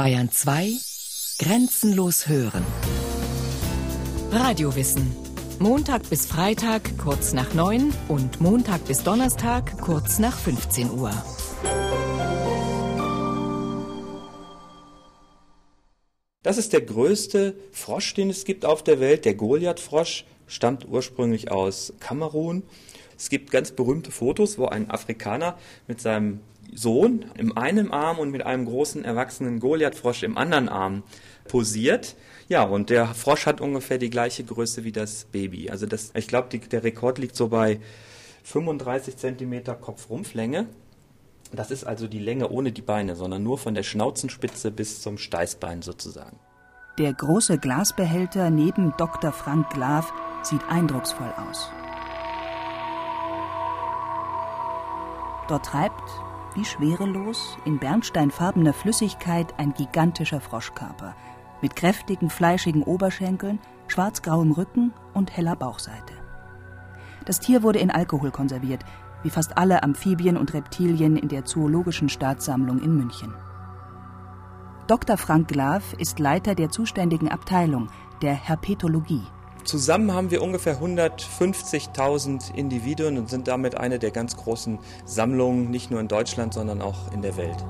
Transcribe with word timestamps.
Bayern 0.00 0.30
2 0.30 0.78
Grenzenlos 1.40 2.26
hören. 2.26 2.64
Radiowissen. 4.30 5.14
Montag 5.58 6.08
bis 6.08 6.24
Freitag 6.24 6.96
kurz 6.96 7.34
nach 7.34 7.52
9 7.52 7.92
und 8.08 8.40
Montag 8.40 8.86
bis 8.86 9.02
Donnerstag 9.02 9.78
kurz 9.82 10.18
nach 10.18 10.38
15 10.38 10.90
Uhr. 10.92 11.12
Das 16.42 16.56
ist 16.56 16.72
der 16.72 16.80
größte 16.80 17.54
Frosch, 17.70 18.14
den 18.14 18.30
es 18.30 18.46
gibt 18.46 18.64
auf 18.64 18.82
der 18.82 19.00
Welt. 19.00 19.26
Der 19.26 19.34
Goliath-Frosch 19.34 20.24
stammt 20.46 20.88
ursprünglich 20.88 21.50
aus 21.50 21.92
Kamerun. 22.00 22.62
Es 23.18 23.28
gibt 23.28 23.50
ganz 23.50 23.72
berühmte 23.72 24.12
Fotos, 24.12 24.56
wo 24.56 24.64
ein 24.64 24.90
Afrikaner 24.90 25.58
mit 25.88 26.00
seinem 26.00 26.40
Sohn 26.74 27.24
im 27.36 27.56
einen 27.56 27.92
Arm 27.92 28.18
und 28.18 28.30
mit 28.30 28.44
einem 28.44 28.66
großen 28.66 29.04
erwachsenen 29.04 29.60
Goliathfrosch 29.60 30.22
im 30.22 30.36
anderen 30.36 30.68
Arm 30.68 31.02
posiert. 31.48 32.16
Ja, 32.48 32.62
und 32.62 32.90
der 32.90 33.06
Frosch 33.08 33.46
hat 33.46 33.60
ungefähr 33.60 33.98
die 33.98 34.10
gleiche 34.10 34.44
Größe 34.44 34.84
wie 34.84 34.92
das 34.92 35.24
Baby. 35.26 35.70
Also 35.70 35.86
das, 35.86 36.12
ich 36.14 36.28
glaube, 36.28 36.58
der 36.58 36.82
Rekord 36.82 37.18
liegt 37.18 37.36
so 37.36 37.48
bei 37.48 37.80
35 38.44 39.16
Zentimeter 39.16 39.74
Kopfrumpflänge. 39.74 40.66
Das 41.52 41.70
ist 41.70 41.84
also 41.84 42.06
die 42.06 42.18
Länge 42.18 42.48
ohne 42.50 42.72
die 42.72 42.82
Beine, 42.82 43.16
sondern 43.16 43.42
nur 43.42 43.58
von 43.58 43.74
der 43.74 43.82
Schnauzenspitze 43.82 44.70
bis 44.70 45.02
zum 45.02 45.18
Steißbein 45.18 45.82
sozusagen. 45.82 46.38
Der 46.98 47.12
große 47.12 47.58
Glasbehälter 47.58 48.50
neben 48.50 48.94
Dr. 48.98 49.32
Frank 49.32 49.70
Glav 49.70 50.12
sieht 50.42 50.62
eindrucksvoll 50.68 51.32
aus. 51.48 51.70
Dort 55.48 55.66
treibt, 55.66 56.02
wie 56.54 56.64
schwerelos, 56.64 57.56
in 57.64 57.78
bernsteinfarbener 57.78 58.72
Flüssigkeit 58.72 59.54
ein 59.58 59.72
gigantischer 59.74 60.40
Froschkörper 60.40 61.14
mit 61.62 61.76
kräftigen, 61.76 62.30
fleischigen 62.30 62.82
Oberschenkeln, 62.82 63.58
schwarzgrauem 63.88 64.52
Rücken 64.52 64.92
und 65.14 65.36
heller 65.36 65.56
Bauchseite. 65.56 66.14
Das 67.24 67.40
Tier 67.40 67.62
wurde 67.62 67.78
in 67.78 67.90
Alkohol 67.90 68.30
konserviert, 68.30 68.84
wie 69.22 69.30
fast 69.30 69.58
alle 69.58 69.82
Amphibien 69.82 70.36
und 70.36 70.54
Reptilien 70.54 71.16
in 71.16 71.28
der 71.28 71.44
Zoologischen 71.44 72.08
Staatssammlung 72.08 72.80
in 72.80 72.96
München. 72.96 73.34
Dr. 74.86 75.16
Frank 75.16 75.48
Glav 75.48 75.92
ist 75.98 76.18
Leiter 76.18 76.54
der 76.54 76.70
zuständigen 76.70 77.28
Abteilung, 77.28 77.88
der 78.22 78.34
Herpetologie. 78.34 79.22
Zusammen 79.64 80.12
haben 80.12 80.30
wir 80.30 80.42
ungefähr 80.42 80.80
150.000 80.80 82.54
Individuen 82.54 83.18
und 83.18 83.28
sind 83.28 83.48
damit 83.48 83.76
eine 83.76 83.98
der 83.98 84.10
ganz 84.10 84.36
großen 84.36 84.78
Sammlungen, 85.04 85.70
nicht 85.70 85.90
nur 85.90 86.00
in 86.00 86.08
Deutschland, 86.08 86.54
sondern 86.54 86.82
auch 86.82 87.12
in 87.12 87.22
der 87.22 87.36
Welt. 87.36 87.64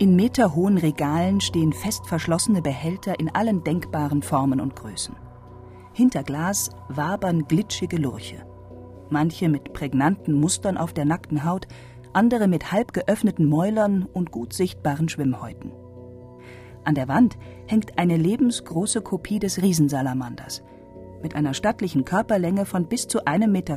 In 0.00 0.14
meterhohen 0.14 0.78
Regalen 0.78 1.40
stehen 1.40 1.72
fest 1.72 2.06
verschlossene 2.06 2.62
Behälter 2.62 3.18
in 3.18 3.34
allen 3.34 3.64
denkbaren 3.64 4.22
Formen 4.22 4.60
und 4.60 4.76
Größen. 4.76 5.16
Hinter 5.92 6.22
Glas 6.22 6.70
wabern 6.88 7.48
glitschige 7.48 7.96
Lurche. 7.96 8.46
Manche 9.10 9.48
mit 9.48 9.72
prägnanten 9.72 10.34
Mustern 10.34 10.76
auf 10.76 10.92
der 10.92 11.04
nackten 11.04 11.44
Haut, 11.44 11.66
andere 12.12 12.46
mit 12.46 12.70
halb 12.70 12.92
geöffneten 12.92 13.46
Mäulern 13.46 14.06
und 14.12 14.30
gut 14.30 14.52
sichtbaren 14.52 15.08
Schwimmhäuten. 15.08 15.72
An 16.88 16.94
der 16.94 17.06
Wand 17.06 17.36
hängt 17.66 17.98
eine 17.98 18.16
lebensgroße 18.16 19.02
Kopie 19.02 19.38
des 19.38 19.60
Riesensalamanders. 19.60 20.62
Mit 21.22 21.34
einer 21.34 21.52
stattlichen 21.52 22.06
Körperlänge 22.06 22.64
von 22.64 22.88
bis 22.88 23.06
zu 23.06 23.26
1,50 23.26 23.46
Meter 23.46 23.76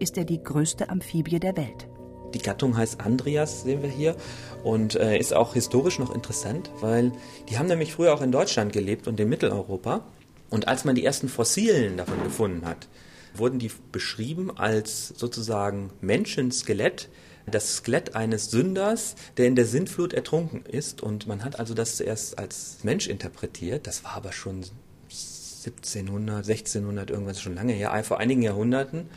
ist 0.00 0.16
er 0.16 0.24
die 0.24 0.42
größte 0.42 0.88
Amphibie 0.88 1.38
der 1.38 1.58
Welt. 1.58 1.86
Die 2.32 2.38
Gattung 2.38 2.78
heißt 2.78 3.02
Andreas, 3.02 3.64
sehen 3.64 3.82
wir 3.82 3.90
hier, 3.90 4.16
und 4.64 4.94
äh, 4.94 5.18
ist 5.18 5.34
auch 5.34 5.52
historisch 5.52 5.98
noch 5.98 6.14
interessant, 6.14 6.70
weil 6.80 7.12
die 7.50 7.58
haben 7.58 7.66
nämlich 7.66 7.92
früher 7.92 8.14
auch 8.14 8.22
in 8.22 8.32
Deutschland 8.32 8.72
gelebt 8.72 9.06
und 9.06 9.20
in 9.20 9.28
Mitteleuropa. 9.28 10.06
Und 10.48 10.66
als 10.66 10.86
man 10.86 10.94
die 10.94 11.04
ersten 11.04 11.28
Fossilien 11.28 11.98
davon 11.98 12.24
gefunden 12.24 12.64
hat, 12.64 12.88
wurden 13.34 13.58
die 13.58 13.70
beschrieben 13.92 14.50
als 14.56 15.08
sozusagen 15.08 15.90
Menschenskelett, 16.00 17.10
das 17.50 17.76
Skelett 17.76 18.14
eines 18.14 18.50
Sünders, 18.50 19.14
der 19.36 19.46
in 19.46 19.56
der 19.56 19.66
Sintflut 19.66 20.12
ertrunken 20.12 20.64
ist. 20.64 21.02
Und 21.02 21.26
man 21.26 21.44
hat 21.44 21.58
also 21.58 21.74
das 21.74 21.96
zuerst 21.96 22.38
als 22.38 22.78
Mensch 22.82 23.08
interpretiert. 23.08 23.86
Das 23.86 24.04
war 24.04 24.12
aber 24.12 24.32
schon 24.32 24.64
1700, 25.10 26.48
1600, 26.48 27.10
irgendwas 27.10 27.40
schon 27.40 27.54
lange 27.54 27.72
her, 27.72 28.02
vor 28.04 28.18
einigen 28.18 28.42
Jahrhunderten. 28.42 29.08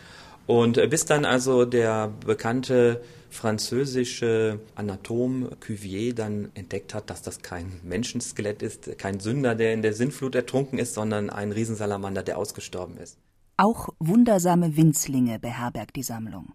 Und 0.45 0.77
äh, 0.77 0.87
bis 0.87 1.05
dann 1.05 1.25
also 1.25 1.65
der 1.65 2.11
bekannte 2.25 3.01
französische 3.29 4.59
Anatom 4.75 5.49
Cuvier 5.59 6.13
dann 6.13 6.51
entdeckt 6.53 6.93
hat, 6.93 7.09
dass 7.09 7.21
das 7.21 7.41
kein 7.41 7.79
Menschenskelett 7.83 8.61
ist, 8.61 8.97
kein 8.97 9.19
Sünder, 9.19 9.55
der 9.55 9.73
in 9.73 9.81
der 9.81 9.93
Sintflut 9.93 10.35
ertrunken 10.35 10.77
ist, 10.77 10.93
sondern 10.93 11.29
ein 11.29 11.51
Riesensalamander, 11.51 12.23
der 12.23 12.37
ausgestorben 12.37 12.97
ist. 12.97 13.17
Auch 13.57 13.89
wundersame 13.99 14.77
Winzlinge 14.77 15.39
beherbergt 15.39 15.95
die 15.95 16.03
Sammlung. 16.03 16.53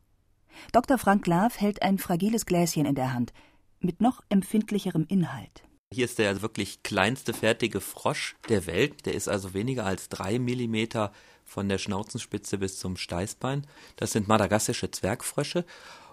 Dr. 0.73 0.99
Frank 0.99 1.27
Lav 1.27 1.59
hält 1.59 1.83
ein 1.83 1.99
fragiles 1.99 2.47
Gläschen 2.47 2.87
in 2.87 2.95
der 2.95 3.13
Hand 3.13 3.33
mit 3.81 4.01
noch 4.01 4.23
empfindlicherem 4.29 5.07
Inhalt. 5.09 5.63
Hier 5.93 6.05
ist 6.05 6.19
der 6.19 6.43
wirklich 6.43 6.83
kleinste 6.83 7.33
fertige 7.33 7.81
Frosch 7.81 8.37
der 8.49 8.67
Welt. 8.67 9.07
Der 9.07 9.15
ist 9.15 9.29
also 9.29 9.55
weniger 9.55 9.87
als 9.87 10.09
drei 10.09 10.39
Millimeter 10.39 11.13
von 11.45 11.69
der 11.69 11.79
Schnauzenspitze 11.79 12.59
bis 12.59 12.79
zum 12.79 12.97
Steißbein. 12.97 13.67
Das 13.97 14.13
sind 14.13 14.29
madagassische 14.29 14.91
Zwergfrösche 14.91 15.65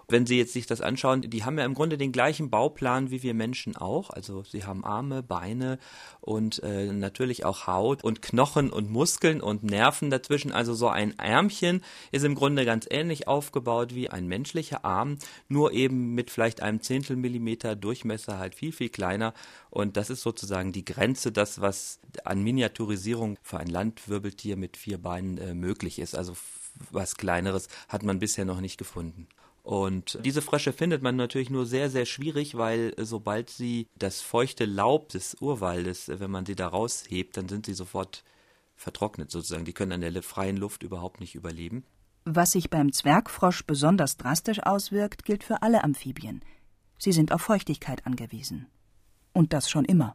wenn 0.08 0.26
Sie 0.26 0.38
jetzt 0.38 0.52
sich 0.52 0.66
das 0.66 0.80
anschauen, 0.80 1.22
die 1.22 1.44
haben 1.44 1.58
ja 1.58 1.64
im 1.64 1.74
Grunde 1.74 1.98
den 1.98 2.12
gleichen 2.12 2.48
Bauplan 2.50 3.10
wie 3.10 3.22
wir 3.22 3.34
Menschen 3.34 3.76
auch. 3.76 4.10
Also 4.10 4.44
sie 4.44 4.64
haben 4.64 4.84
Arme, 4.84 5.22
Beine 5.22 5.78
und 6.20 6.62
äh, 6.62 6.92
natürlich 6.92 7.44
auch 7.44 7.66
Haut 7.66 8.04
und 8.04 8.22
Knochen 8.22 8.70
und 8.70 8.90
Muskeln 8.90 9.40
und 9.40 9.64
Nerven 9.64 10.10
dazwischen. 10.10 10.52
Also 10.52 10.74
so 10.74 10.88
ein 10.88 11.18
Ärmchen 11.18 11.82
ist 12.12 12.24
im 12.24 12.36
Grunde 12.36 12.64
ganz 12.64 12.86
ähnlich 12.88 13.26
aufgebaut 13.26 13.94
wie 13.94 14.08
ein 14.08 14.28
menschlicher 14.28 14.84
Arm, 14.84 15.18
nur 15.48 15.72
eben 15.72 16.14
mit 16.14 16.30
vielleicht 16.30 16.62
einem 16.62 16.80
Zehntel 16.80 17.16
Millimeter 17.16 17.74
Durchmesser 17.74 18.38
halt 18.38 18.54
viel, 18.54 18.72
viel 18.72 18.90
kleiner. 18.90 19.34
Und 19.70 19.96
das 19.96 20.10
ist 20.10 20.22
sozusagen 20.22 20.72
die 20.72 20.84
Grenze, 20.84 21.32
das, 21.32 21.60
was 21.60 21.98
an 22.24 22.42
Miniaturisierung 22.42 23.38
für 23.42 23.58
ein 23.58 23.66
Landwirbeltier 23.68 24.56
mit 24.56 24.76
vier 24.76 24.98
Beinen 24.98 25.38
äh, 25.38 25.54
möglich 25.54 25.98
ist. 25.98 26.14
Also 26.14 26.36
was 26.90 27.16
Kleineres 27.16 27.68
hat 27.88 28.02
man 28.02 28.18
bisher 28.18 28.44
noch 28.44 28.60
nicht 28.60 28.78
gefunden. 28.78 29.26
Und 29.66 30.20
diese 30.24 30.42
Frösche 30.42 30.72
findet 30.72 31.02
man 31.02 31.16
natürlich 31.16 31.50
nur 31.50 31.66
sehr, 31.66 31.90
sehr 31.90 32.06
schwierig, 32.06 32.56
weil 32.56 32.94
äh, 32.96 33.04
sobald 33.04 33.50
sie 33.50 33.88
das 33.98 34.20
feuchte 34.20 34.64
Laub 34.64 35.08
des 35.08 35.34
Urwaldes, 35.40 36.08
äh, 36.08 36.20
wenn 36.20 36.30
man 36.30 36.46
sie 36.46 36.54
da 36.54 36.68
raushebt, 36.68 37.36
dann 37.36 37.48
sind 37.48 37.66
sie 37.66 37.74
sofort 37.74 38.22
vertrocknet 38.76 39.32
sozusagen. 39.32 39.64
Die 39.64 39.72
können 39.72 39.90
an 39.90 40.02
der 40.02 40.22
freien 40.22 40.56
Luft 40.56 40.84
überhaupt 40.84 41.18
nicht 41.18 41.34
überleben. 41.34 41.82
Was 42.24 42.52
sich 42.52 42.70
beim 42.70 42.92
Zwergfrosch 42.92 43.64
besonders 43.66 44.16
drastisch 44.16 44.60
auswirkt, 44.60 45.24
gilt 45.24 45.42
für 45.42 45.62
alle 45.62 45.82
Amphibien. 45.82 46.42
Sie 46.96 47.10
sind 47.10 47.32
auf 47.32 47.42
Feuchtigkeit 47.42 48.06
angewiesen. 48.06 48.68
Und 49.32 49.52
das 49.52 49.68
schon 49.68 49.84
immer. 49.84 50.14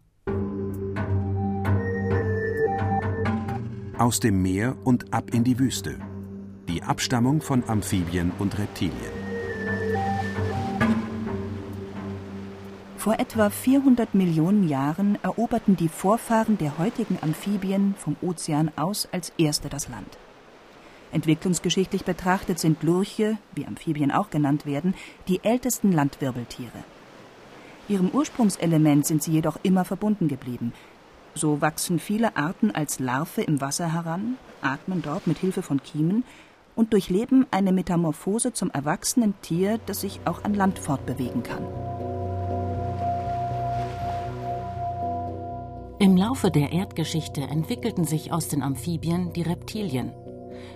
Aus 3.98 4.22
dem 4.22 4.42
Meer 4.42 4.78
und 4.86 5.14
ab 5.14 5.34
in 5.34 5.44
die 5.44 5.60
Wüste. 5.60 6.00
Die 6.70 6.84
Abstammung 6.84 7.42
von 7.42 7.68
Amphibien 7.68 8.32
und 8.40 8.58
Reptilien. 8.58 9.21
Vor 13.02 13.18
etwa 13.18 13.50
400 13.50 14.14
Millionen 14.14 14.70
Jahren 14.70 15.18
eroberten 15.24 15.76
die 15.76 15.90
Vorfahren 15.90 16.60
der 16.60 16.78
heutigen 16.78 17.18
Amphibien 17.20 17.96
vom 17.98 18.16
Ozean 18.22 18.70
aus 18.76 19.10
als 19.12 19.34
erste 19.40 19.70
das 19.70 19.90
Land. 19.90 20.20
Entwicklungsgeschichtlich 21.12 22.06
betrachtet 22.06 22.60
sind 22.60 22.84
Lurche, 22.84 23.40
wie 23.56 23.66
Amphibien 23.66 24.12
auch 24.12 24.30
genannt 24.30 24.68
werden, 24.68 24.94
die 25.28 25.44
ältesten 25.44 25.92
Landwirbeltiere. 25.92 26.84
Ihrem 27.88 28.10
Ursprungselement 28.10 29.08
sind 29.08 29.24
sie 29.24 29.32
jedoch 29.32 29.58
immer 29.64 29.84
verbunden 29.84 30.28
geblieben. 30.28 30.72
So 31.34 31.60
wachsen 31.60 31.98
viele 31.98 32.38
Arten 32.38 32.70
als 32.70 33.00
Larve 33.00 33.42
im 33.42 33.62
Wasser 33.62 33.92
heran, 33.92 34.38
atmen 34.62 35.02
dort 35.02 35.26
mit 35.26 35.40
Hilfe 35.40 35.64
von 35.64 35.82
Kiemen 35.82 36.24
und 36.76 36.94
durchleben 36.94 37.48
eine 37.50 37.72
Metamorphose 37.72 38.54
zum 38.54 38.70
erwachsenen 38.70 39.34
Tier, 39.42 39.80
das 39.88 40.02
sich 40.02 40.20
auch 40.26 40.44
an 40.44 40.54
Land 40.54 40.78
fortbewegen 40.78 41.42
kann. 41.42 41.66
Im 46.02 46.18
Laufe 46.18 46.50
der 46.50 46.72
Erdgeschichte 46.72 47.42
entwickelten 47.42 48.06
sich 48.06 48.34
aus 48.34 48.48
den 48.48 48.64
Amphibien 48.64 49.34
die 49.34 49.44
Reptilien. 49.44 50.12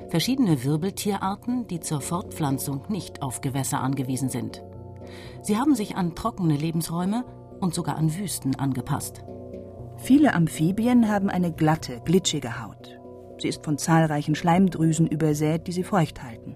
Verschiedene 0.10 0.64
Wirbeltierarten, 0.64 1.66
die 1.66 1.80
zur 1.80 2.00
Fortpflanzung 2.00 2.84
nicht 2.90 3.24
auf 3.24 3.42
Gewässer 3.42 3.80
angewiesen 3.82 4.30
sind. 4.30 4.64
Sie 5.42 5.58
haben 5.58 5.74
sich 5.74 5.96
an 5.96 6.14
trockene 6.14 6.56
Lebensräume 6.56 7.26
und 7.60 7.74
sogar 7.74 7.98
an 7.98 8.16
Wüsten 8.16 8.54
angepasst. 8.54 9.24
Viele 9.98 10.36
Amphibien 10.36 11.10
haben 11.10 11.32
eine 11.32 11.52
glatte, 11.52 12.02
glitschige 12.06 12.64
Haut. 12.64 13.00
Sie 13.40 13.48
ist 13.48 13.66
von 13.66 13.80
zahlreichen 13.80 14.36
Schleimdrüsen 14.36 15.08
übersät, 15.08 15.66
die 15.66 15.72
sie 15.72 15.84
feucht 15.84 16.22
halten. 16.22 16.56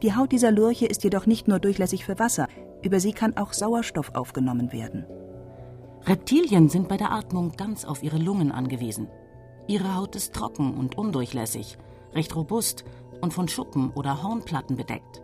Die 0.00 0.14
Haut 0.14 0.32
dieser 0.32 0.50
Lurche 0.50 0.86
ist 0.86 1.04
jedoch 1.04 1.26
nicht 1.26 1.46
nur 1.46 1.58
durchlässig 1.58 2.06
für 2.06 2.18
Wasser, 2.18 2.48
Über 2.82 3.00
sie 3.00 3.12
kann 3.12 3.36
auch 3.36 3.52
Sauerstoff 3.52 4.14
aufgenommen 4.14 4.72
werden. 4.72 5.06
Reptilien 6.08 6.68
sind 6.68 6.88
bei 6.88 6.96
der 6.96 7.10
Atmung 7.10 7.52
ganz 7.56 7.84
auf 7.84 8.04
ihre 8.04 8.18
Lungen 8.18 8.52
angewiesen. 8.52 9.08
Ihre 9.66 9.96
Haut 9.96 10.14
ist 10.14 10.32
trocken 10.32 10.74
und 10.74 10.96
undurchlässig, 10.96 11.78
recht 12.14 12.36
robust 12.36 12.84
und 13.20 13.34
von 13.34 13.48
Schuppen 13.48 13.90
oder 13.90 14.22
Hornplatten 14.22 14.76
bedeckt. 14.76 15.22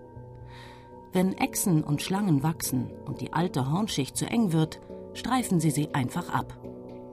Wenn 1.12 1.38
Echsen 1.38 1.84
und 1.84 2.02
Schlangen 2.02 2.43
wachsen 2.43 2.90
und 3.06 3.20
die 3.20 3.32
alte 3.32 3.70
Hornschicht 3.70 4.17
zu 4.17 4.26
eng 4.26 4.52
wird, 4.52 4.81
streifen 5.14 5.61
sie 5.61 5.70
sie 5.70 5.94
einfach 5.94 6.31
ab. 6.31 6.58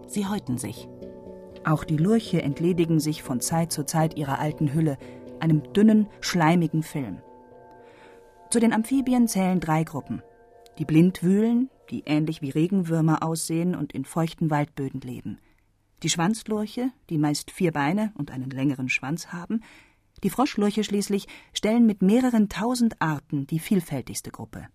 Sie 0.08 0.26
häuten 0.26 0.58
sich. 0.58 0.88
Auch 1.64 1.84
die 1.84 1.98
Lurche 1.98 2.42
entledigen 2.42 3.00
sich 3.00 3.22
von 3.22 3.40
Zeit 3.40 3.72
zu 3.72 3.86
Zeit 3.86 4.18
ihrer 4.18 4.40
alten 4.40 4.74
Hülle, 4.74 4.98
einem 5.40 5.74
dünnen, 5.74 6.08
schleimigen 6.22 6.82
Film. 6.82 7.22
Zu 8.50 8.60
den 8.60 8.74
Amphibien 8.74 9.28
zählen 9.28 9.60
drei 9.60 9.84
Gruppen. 9.84 10.24
Die 10.80 10.86
Blindwühlen, 10.86 11.70
die 11.90 12.04
ähnlich 12.06 12.42
wie 12.42 12.50
Regenwürmer 12.50 13.24
aussehen 13.24 13.76
und 13.76 13.94
in 13.94 14.06
feuchten 14.06 14.50
Waldböden 14.50 15.02
leben. 15.02 15.40
Die 16.04 16.10
Schwanzlurche, 16.10 16.92
die 17.10 17.18
meist 17.18 17.52
vier 17.52 17.72
Beine 17.72 18.14
und 18.16 18.32
einen 18.32 18.50
längeren 18.50 18.90
Schwanz 18.90 19.28
haben. 19.28 19.62
Die 20.24 20.30
Froschlurche 20.30 20.84
schließlich 20.84 21.28
stellen 21.54 21.86
mit 21.86 22.02
mehreren 22.02 22.50
tausend 22.50 23.02
Arten 23.02 23.48
die 23.48 23.60
vielfältigste 23.60 24.32
Gruppe. 24.32 24.68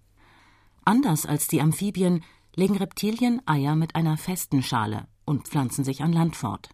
Anders 0.85 1.25
als 1.25 1.49
die 1.49 1.63
Amphibien 1.63 2.23
legen 2.57 2.77
Reptilien 2.77 3.41
Eier 3.47 3.75
mit 3.75 3.97
einer 3.97 4.17
festen 4.17 4.63
Schale 4.63 5.07
und 5.25 5.49
pflanzen 5.49 5.85
sich 5.85 6.03
an 6.03 6.13
Land 6.13 6.37
fort. 6.37 6.69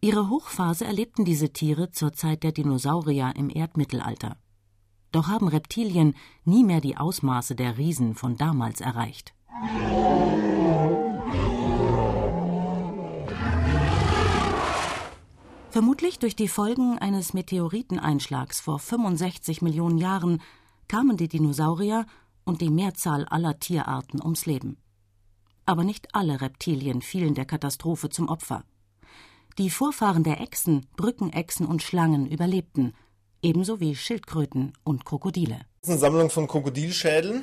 Ihre 0.00 0.28
Hochphase 0.28 0.84
erlebten 0.84 1.24
diese 1.24 1.52
Tiere 1.52 1.90
zur 1.90 2.12
Zeit 2.12 2.42
der 2.42 2.52
Dinosaurier 2.52 3.34
im 3.36 3.50
Erdmittelalter. 3.50 4.36
Doch 5.12 5.28
haben 5.28 5.48
Reptilien 5.48 6.14
nie 6.44 6.64
mehr 6.64 6.80
die 6.80 6.96
Ausmaße 6.96 7.54
der 7.54 7.78
Riesen 7.78 8.14
von 8.14 8.36
damals 8.36 8.80
erreicht. 8.80 9.34
Vermutlich 15.70 16.18
durch 16.18 16.36
die 16.36 16.48
Folgen 16.48 16.98
eines 16.98 17.32
Meteoriteneinschlags 17.32 18.60
vor 18.60 18.78
65 18.78 19.62
Millionen 19.62 19.96
Jahren 19.96 20.42
kamen 20.88 21.16
die 21.16 21.28
Dinosaurier 21.28 22.04
und 22.44 22.60
die 22.60 22.68
Mehrzahl 22.68 23.24
aller 23.26 23.58
Tierarten 23.58 24.20
ums 24.20 24.44
Leben. 24.44 24.76
Aber 25.64 25.84
nicht 25.84 26.14
alle 26.14 26.40
Reptilien 26.40 27.00
fielen 27.00 27.34
der 27.34 27.46
Katastrophe 27.46 28.10
zum 28.10 28.28
Opfer. 28.28 28.64
Die 29.58 29.70
Vorfahren 29.70 30.24
der 30.24 30.40
Echsen, 30.40 30.86
Brückenechsen 30.96 31.66
und 31.66 31.82
Schlangen 31.82 32.26
überlebten, 32.26 32.94
ebenso 33.42 33.80
wie 33.80 33.94
Schildkröten 33.94 34.72
und 34.84 35.04
Krokodile. 35.04 35.60
Das 35.80 35.88
ist 35.88 35.90
eine 35.90 35.98
Sammlung 35.98 36.30
von 36.30 36.46
Krokodilschädeln 36.46 37.42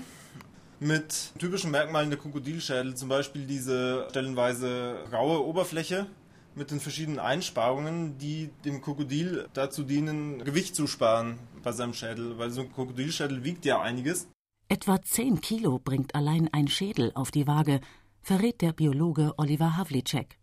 mit 0.80 1.34
typischen 1.38 1.72
Merkmalen 1.72 2.10
der 2.10 2.18
Krokodilschädel, 2.18 2.96
zum 2.96 3.10
Beispiel 3.10 3.46
diese 3.46 4.08
stellenweise 4.10 5.04
raue 5.12 5.46
Oberfläche 5.46 6.08
mit 6.56 6.72
den 6.72 6.80
verschiedenen 6.80 7.20
Einsparungen, 7.20 8.18
die 8.18 8.50
dem 8.66 8.82
Krokodil 8.82 9.48
dazu 9.54 9.84
dienen, 9.84 10.44
Gewicht 10.44 10.76
zu 10.76 10.88
sparen 10.88 11.38
bei 11.64 11.74
seinem 11.74 11.94
Schädel, 11.94 12.38
weil 12.38 12.50
so 12.50 12.62
ein 12.62 12.72
Krokodilschädel 12.72 13.44
wiegt 13.44 13.66
ja 13.66 13.82
einiges. 13.82 14.28
Etwa 14.70 15.02
10 15.02 15.42
Kilo 15.42 15.80
bringt 15.80 16.16
allein 16.16 16.50
ein 16.54 16.68
Schädel 16.68 17.12
auf 17.16 17.32
die 17.32 17.48
Waage, 17.48 17.82
verrät 18.22 18.62
der 18.62 18.72
Biologe 18.72 19.34
Oliver 19.38 19.78
Havlicek. 19.78 20.38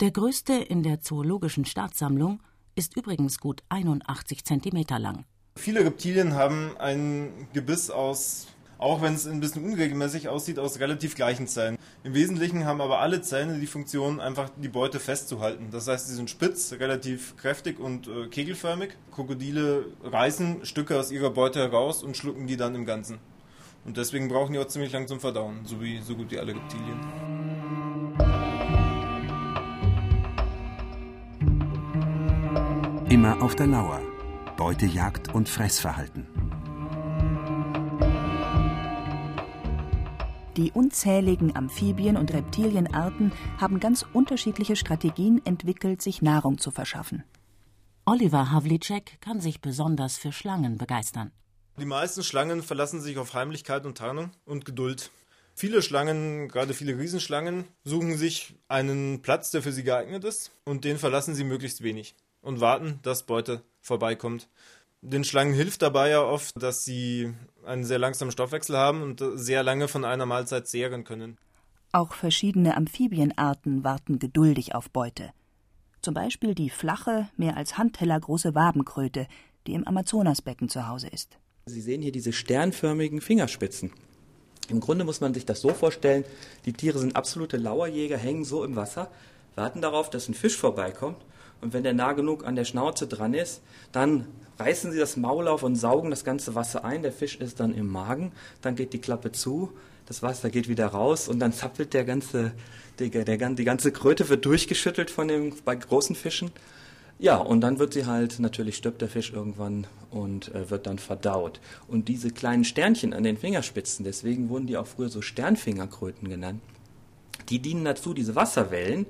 Der 0.00 0.10
größte 0.10 0.54
in 0.54 0.82
der 0.82 1.00
Zoologischen 1.00 1.64
Staatssammlung 1.64 2.40
ist 2.74 2.96
übrigens 2.96 3.38
gut 3.38 3.62
81 3.68 4.44
Zentimeter 4.44 4.98
lang. 4.98 5.24
Viele 5.56 5.84
Reptilien 5.84 6.34
haben 6.34 6.76
ein 6.78 7.48
Gebiss 7.52 7.90
aus, 7.90 8.48
auch 8.78 9.02
wenn 9.02 9.14
es 9.14 9.26
ein 9.26 9.40
bisschen 9.40 9.64
unregelmäßig 9.64 10.28
aussieht, 10.28 10.58
aus 10.58 10.80
relativ 10.80 11.14
gleichen 11.14 11.46
Zellen. 11.46 11.76
Im 12.02 12.14
Wesentlichen 12.14 12.64
haben 12.64 12.80
aber 12.80 13.00
alle 13.00 13.20
Zähne 13.20 13.58
die 13.58 13.66
Funktion, 13.66 14.20
einfach 14.20 14.48
die 14.56 14.68
Beute 14.68 15.00
festzuhalten. 15.00 15.68
Das 15.70 15.86
heißt, 15.86 16.08
sie 16.08 16.14
sind 16.14 16.30
spitz, 16.30 16.72
relativ 16.72 17.36
kräftig 17.36 17.78
und 17.78 18.08
äh, 18.08 18.28
kegelförmig. 18.28 18.96
Krokodile 19.12 19.84
reißen 20.02 20.64
Stücke 20.64 20.98
aus 20.98 21.10
ihrer 21.10 21.30
Beute 21.30 21.58
heraus 21.58 22.02
und 22.02 22.16
schlucken 22.16 22.46
die 22.46 22.56
dann 22.56 22.74
im 22.74 22.86
Ganzen. 22.86 23.18
Und 23.84 23.96
deswegen 23.96 24.28
brauchen 24.28 24.52
die 24.52 24.58
auch 24.58 24.68
ziemlich 24.68 24.92
lang 24.92 25.08
zum 25.08 25.20
Verdauen, 25.20 25.60
so 25.64 25.80
wie 25.82 26.00
so 26.00 26.14
gut 26.14 26.30
wie 26.30 26.38
alle 26.38 26.54
Reptilien. 26.54 27.39
Immer 33.10 33.42
auf 33.42 33.56
der 33.56 33.66
Lauer. 33.66 34.00
Beutejagd 34.56 35.34
und 35.34 35.48
Fressverhalten. 35.48 36.28
Die 40.56 40.70
unzähligen 40.70 41.56
Amphibien- 41.56 42.16
und 42.16 42.32
Reptilienarten 42.32 43.32
haben 43.58 43.80
ganz 43.80 44.06
unterschiedliche 44.12 44.76
Strategien 44.76 45.44
entwickelt, 45.44 46.02
sich 46.02 46.22
Nahrung 46.22 46.58
zu 46.58 46.70
verschaffen. 46.70 47.24
Oliver 48.04 48.52
Havlicek 48.52 49.20
kann 49.20 49.40
sich 49.40 49.60
besonders 49.60 50.16
für 50.16 50.30
Schlangen 50.30 50.78
begeistern. 50.78 51.32
Die 51.80 51.86
meisten 51.86 52.22
Schlangen 52.22 52.62
verlassen 52.62 53.00
sich 53.00 53.18
auf 53.18 53.34
Heimlichkeit 53.34 53.86
und 53.86 53.98
Tarnung 53.98 54.30
und 54.44 54.64
Geduld. 54.64 55.10
Viele 55.56 55.82
Schlangen, 55.82 56.46
gerade 56.46 56.74
viele 56.74 56.96
Riesenschlangen, 56.96 57.64
suchen 57.82 58.16
sich 58.16 58.54
einen 58.68 59.20
Platz, 59.20 59.50
der 59.50 59.62
für 59.62 59.72
sie 59.72 59.82
geeignet 59.82 60.22
ist, 60.22 60.52
und 60.64 60.84
den 60.84 60.96
verlassen 60.96 61.34
sie 61.34 61.42
möglichst 61.42 61.82
wenig 61.82 62.14
und 62.42 62.60
warten, 62.60 62.98
dass 63.02 63.24
Beute 63.24 63.62
vorbeikommt. 63.80 64.48
Den 65.02 65.24
Schlangen 65.24 65.54
hilft 65.54 65.82
dabei 65.82 66.10
ja 66.10 66.22
oft, 66.22 66.62
dass 66.62 66.84
sie 66.84 67.32
einen 67.64 67.84
sehr 67.84 67.98
langsamen 67.98 68.32
Stoffwechsel 68.32 68.76
haben 68.76 69.02
und 69.02 69.22
sehr 69.34 69.62
lange 69.62 69.88
von 69.88 70.04
einer 70.04 70.26
Mahlzeit 70.26 70.68
zehren 70.68 71.04
können. 71.04 71.38
Auch 71.92 72.12
verschiedene 72.12 72.76
Amphibienarten 72.76 73.82
warten 73.82 74.18
geduldig 74.18 74.74
auf 74.74 74.90
Beute. 74.90 75.30
Zum 76.02 76.14
Beispiel 76.14 76.54
die 76.54 76.70
flache, 76.70 77.28
mehr 77.36 77.56
als 77.56 77.78
handtellergroße 77.78 78.54
Wabenkröte, 78.54 79.26
die 79.66 79.74
im 79.74 79.86
Amazonasbecken 79.86 80.68
zu 80.68 80.86
Hause 80.86 81.08
ist. 81.08 81.38
Sie 81.66 81.80
sehen 81.80 82.02
hier 82.02 82.12
diese 82.12 82.32
sternförmigen 82.32 83.20
Fingerspitzen. 83.20 83.92
Im 84.68 84.80
Grunde 84.80 85.04
muss 85.04 85.20
man 85.20 85.34
sich 85.34 85.46
das 85.46 85.60
so 85.60 85.70
vorstellen, 85.70 86.24
die 86.64 86.72
Tiere 86.72 86.98
sind 86.98 87.16
absolute 87.16 87.56
Lauerjäger, 87.56 88.16
hängen 88.16 88.44
so 88.44 88.64
im 88.64 88.76
Wasser, 88.76 89.10
warten 89.56 89.80
darauf, 89.80 90.10
dass 90.10 90.28
ein 90.28 90.34
Fisch 90.34 90.56
vorbeikommt 90.56 91.18
und 91.60 91.72
wenn 91.72 91.82
der 91.82 91.92
nah 91.92 92.12
genug 92.12 92.46
an 92.46 92.56
der 92.56 92.64
Schnauze 92.64 93.06
dran 93.06 93.34
ist, 93.34 93.62
dann 93.92 94.26
reißen 94.58 94.92
sie 94.92 94.98
das 94.98 95.16
Maul 95.16 95.48
auf 95.48 95.62
und 95.62 95.76
saugen 95.76 96.10
das 96.10 96.24
ganze 96.24 96.54
Wasser 96.54 96.84
ein. 96.84 97.02
Der 97.02 97.12
Fisch 97.12 97.36
ist 97.36 97.60
dann 97.60 97.74
im 97.74 97.88
Magen, 97.88 98.32
dann 98.62 98.76
geht 98.76 98.92
die 98.92 99.00
Klappe 99.00 99.32
zu, 99.32 99.72
das 100.06 100.22
Wasser 100.22 100.50
geht 100.50 100.68
wieder 100.68 100.86
raus 100.86 101.28
und 101.28 101.38
dann 101.38 101.52
zappelt 101.52 101.94
der 101.94 102.04
ganze, 102.04 102.52
die, 102.98 103.10
der, 103.10 103.24
die 103.24 103.64
ganze 103.64 103.92
Kröte 103.92 104.28
wird 104.28 104.44
durchgeschüttelt 104.44 105.10
von 105.10 105.28
den 105.28 105.54
bei 105.64 105.76
großen 105.76 106.16
Fischen. 106.16 106.50
Ja, 107.18 107.36
und 107.36 107.60
dann 107.60 107.78
wird 107.78 107.92
sie 107.92 108.06
halt, 108.06 108.38
natürlich 108.38 108.76
stirbt 108.76 109.02
der 109.02 109.10
Fisch 109.10 109.30
irgendwann 109.30 109.86
und 110.10 110.54
äh, 110.54 110.70
wird 110.70 110.86
dann 110.86 110.98
verdaut. 110.98 111.60
Und 111.86 112.08
diese 112.08 112.30
kleinen 112.30 112.64
Sternchen 112.64 113.12
an 113.12 113.24
den 113.24 113.36
Fingerspitzen, 113.36 114.06
deswegen 114.06 114.48
wurden 114.48 114.66
die 114.66 114.78
auch 114.78 114.86
früher 114.86 115.10
so 115.10 115.20
Sternfingerkröten 115.20 116.30
genannt, 116.30 116.62
die 117.50 117.58
dienen 117.58 117.84
dazu, 117.84 118.14
diese 118.14 118.36
Wasserwellen 118.36 119.04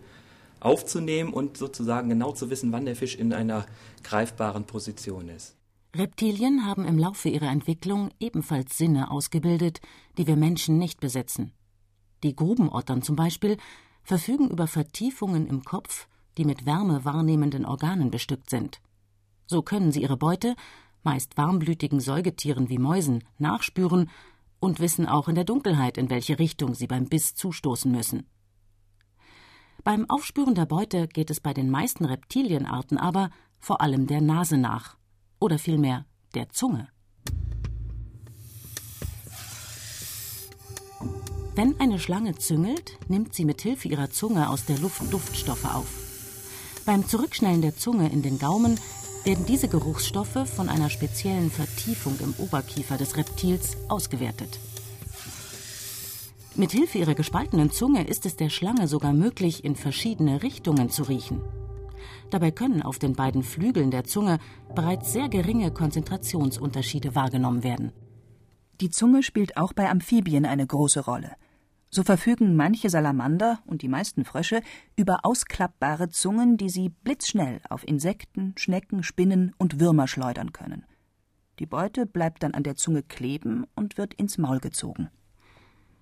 aufzunehmen 0.61 1.33
und 1.33 1.57
sozusagen 1.57 2.09
genau 2.09 2.33
zu 2.33 2.51
wissen, 2.51 2.73
wann 2.73 2.85
der 2.85 2.97
Fisch 2.97 3.17
in 3.17 3.33
einer 3.33 3.67
greifbaren 4.03 4.65
Position 4.65 5.29
ist. 5.29 5.57
Reptilien 5.97 6.67
haben 6.67 6.85
im 6.85 6.99
Laufe 6.99 7.29
ihrer 7.29 7.51
Entwicklung 7.51 8.11
ebenfalls 8.21 8.79
Sinne 8.79 9.11
ausgebildet, 9.11 9.81
die 10.19 10.27
wir 10.27 10.37
Menschen 10.37 10.79
nicht 10.79 11.01
besitzen. 11.01 11.53
Die 12.23 12.37
Grubenottern 12.37 13.03
zum 13.03 13.17
Beispiel 13.17 13.57
verfügen 14.03 14.49
über 14.51 14.67
Vertiefungen 14.67 15.47
im 15.47 15.65
Kopf, 15.65 16.07
die 16.39 16.45
mit 16.45 16.65
Wärme 16.65 17.05
wahrnehmenden 17.05 17.65
Organen 17.65 18.11
bestückt 18.11 18.51
sind. 18.51 18.81
So 19.47 19.63
können 19.63 19.91
sie 19.91 20.03
ihre 20.03 20.17
Beute, 20.17 20.55
meist 21.03 21.37
warmblütigen 21.37 21.99
Säugetieren 21.99 22.69
wie 22.69 22.79
Mäusen, 22.79 23.25
nachspüren 23.39 24.11
und 24.61 24.79
wissen 24.79 25.07
auch 25.07 25.29
in 25.29 25.35
der 25.35 25.45
Dunkelheit, 25.45 25.99
in 25.99 26.09
welche 26.09 26.39
Richtung 26.39 26.75
sie 26.75 26.87
beim 26.87 27.07
Biss 27.07 27.35
zustoßen 27.35 27.91
müssen. 27.91 28.27
Beim 29.83 30.09
Aufspüren 30.11 30.55
der 30.55 30.67
Beute 30.67 31.09
geht 31.09 31.31
es 31.31 31.41
bei 31.41 31.55
den 31.55 31.71
meisten 31.71 32.05
Reptilienarten 32.05 32.99
aber 32.99 33.31
vor 33.59 33.81
allem 33.81 34.07
der 34.07 34.21
Nase 34.21 34.59
nach 34.59 34.97
oder 35.39 35.59
vielmehr 35.59 36.05
der 36.35 36.51
Zunge. 36.51 36.89
Wenn 41.55 41.81
eine 41.81 41.99
Schlange 41.99 42.37
züngelt, 42.37 42.99
nimmt 43.09 43.35
sie 43.35 43.45
mit 43.45 43.63
Hilfe 43.63 43.89
ihrer 43.89 44.11
Zunge 44.11 44.51
aus 44.51 44.67
der 44.67 44.79
Luft 44.79 45.13
Duftstoffe 45.13 45.65
auf. 45.65 45.89
Beim 46.85 47.07
Zurückschnellen 47.07 47.63
der 47.63 47.77
Zunge 47.77 48.11
in 48.11 48.23
den 48.23 48.39
Gaumen 48.39 48.79
werden 49.25 49.47
diese 49.47 49.69
Geruchsstoffe 49.69 50.49
von 50.49 50.69
einer 50.69 50.91
speziellen 50.91 51.51
Vertiefung 51.51 52.19
im 52.21 52.35
Oberkiefer 52.39 52.97
des 52.97 53.17
Reptils 53.17 53.77
ausgewertet. 53.89 54.59
Mit 56.57 56.73
Hilfe 56.73 56.99
ihrer 56.99 57.15
gespaltenen 57.15 57.71
Zunge 57.71 58.07
ist 58.07 58.27
es 58.27 58.37
der 58.37 58.51
Schlange 58.51 58.89
sogar 58.89 59.13
möglich, 59.13 59.65
in 59.65 59.77
verschiedene 59.77 60.43
Richtungen 60.43 60.91
zu 60.91 61.05
riechen. 61.05 61.41
Dabei 62.31 62.51
können 62.51 62.83
auf 62.83 62.99
den 62.99 63.15
beiden 63.15 63.43
Flügeln 63.43 63.91
der 63.91 64.05
Zunge 64.05 64.39
bereits 64.75 65.13
sehr 65.13 65.29
geringe 65.29 65.71
Konzentrationsunterschiede 65.71 67.15
wahrgenommen 67.15 67.63
werden. 67.63 67.93
Die 68.81 68.91
Zunge 68.91 69.23
spielt 69.23 69.57
auch 69.57 69.73
bei 69.73 69.89
Amphibien 69.89 70.45
eine 70.45 70.67
große 70.67 71.01
Rolle. 71.01 71.37
So 71.89 72.03
verfügen 72.03 72.57
manche 72.57 72.91
Salamander 72.91 73.61
und 73.67 73.83
die 73.83 73.89
meisten 73.89 74.25
Frösche 74.25 74.63
über 74.97 75.21
ausklappbare 75.25 76.09
Zungen, 76.09 76.57
die 76.57 76.69
sie 76.69 76.89
blitzschnell 76.89 77.61
auf 77.69 77.87
Insekten, 77.87 78.55
Schnecken, 78.57 79.03
Spinnen 79.03 79.55
und 79.59 79.81
Würmer 79.81 80.09
schleudern 80.09 80.53
können. 80.53 80.85
Die 81.59 81.67
Beute 81.67 82.07
bleibt 82.07 82.43
dann 82.43 82.55
an 82.55 82.63
der 82.63 82.77
Zunge 82.77 83.03
kleben 83.03 83.67
und 83.75 83.99
wird 83.99 84.15
ins 84.15 84.39
Maul 84.39 84.61
gezogen. 84.61 85.11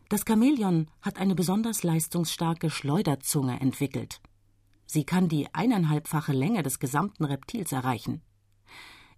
Das 0.08 0.24
Chamäleon 0.26 0.88
hat 1.02 1.18
eine 1.18 1.34
besonders 1.34 1.82
leistungsstarke 1.82 2.70
Schleuderzunge 2.70 3.60
entwickelt. 3.60 4.20
Sie 4.86 5.04
kann 5.04 5.28
die 5.28 5.52
eineinhalbfache 5.54 6.32
Länge 6.32 6.62
des 6.62 6.78
gesamten 6.78 7.24
Reptils 7.24 7.72
erreichen. 7.72 8.22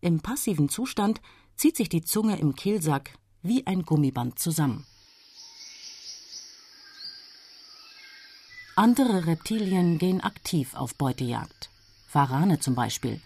Im 0.00 0.20
passiven 0.20 0.68
Zustand 0.68 1.20
zieht 1.54 1.76
sich 1.76 1.88
die 1.88 2.02
Zunge 2.02 2.38
im 2.40 2.56
Kehlsack 2.56 3.12
wie 3.42 3.66
ein 3.68 3.82
Gummiband 3.82 4.40
zusammen. 4.40 4.84
Andere 8.74 9.26
Reptilien 9.26 9.98
gehen 9.98 10.20
aktiv 10.20 10.74
auf 10.74 10.96
Beutejagd. 10.96 11.70
Warane 12.12 12.58
zum 12.58 12.74
Beispiel. 12.74 13.20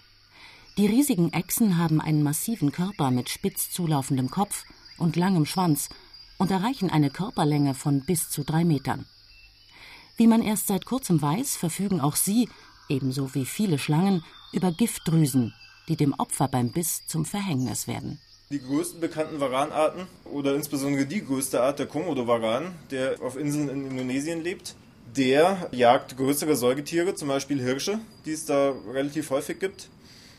Die 0.77 0.87
riesigen 0.87 1.33
Echsen 1.33 1.79
haben 1.79 2.01
einen 2.01 2.23
massiven 2.23 2.73
Körper 2.73 3.11
mit 3.11 3.31
spitz 3.31 3.71
zulaufendem 3.71 4.31
Kopf 4.31 4.65
und 4.99 5.17
langem 5.17 5.47
Schwanz 5.47 5.89
und 6.45 6.51
erreichen 6.51 6.91
eine 6.91 7.09
Körperlänge 7.09 7.73
von 7.73 8.03
bis 8.03 8.29
zu 8.29 8.45
drei 8.45 8.67
Metern. 8.67 9.07
Wie 10.19 10.27
man 10.27 10.43
erst 10.43 10.67
seit 10.67 10.85
kurzem 10.85 11.23
weiß, 11.23 11.57
verfügen 11.57 12.03
auch 12.03 12.17
sie, 12.17 12.51
ebenso 12.91 13.35
wie 13.35 13.47
viele 13.47 13.79
Schlangen, 13.79 14.23
über 14.53 14.71
Giftdrüsen, 14.71 15.55
die 15.89 15.97
dem 15.97 16.13
Opfer 16.13 16.49
beim 16.49 16.71
Biss 16.71 17.07
zum 17.07 17.25
Verhängnis 17.25 17.89
werden. 17.89 18.21
Die 18.51 18.61
größten 18.61 19.01
bekannten 19.01 19.41
Varanarten 19.41 20.07
oder 20.31 20.55
insbesondere 20.55 21.07
die 21.07 21.25
größte 21.25 21.63
Art 21.63 21.79
der 21.79 21.87
Komodo-Varan, 21.87 22.75
der 22.91 23.23
auf 23.23 23.39
Inseln 23.39 23.71
in 23.71 23.87
Indonesien 23.87 24.45
lebt, 24.45 24.75
der 25.17 25.71
jagt 25.73 26.19
größere 26.19 26.57
Säugetiere, 26.57 27.15
zum 27.15 27.29
Beispiel 27.29 27.59
Hirsche, 27.59 28.01
die 28.27 28.33
es 28.33 28.45
da 28.45 28.75
relativ 28.93 29.31
häufig 29.31 29.61
gibt. 29.61 29.89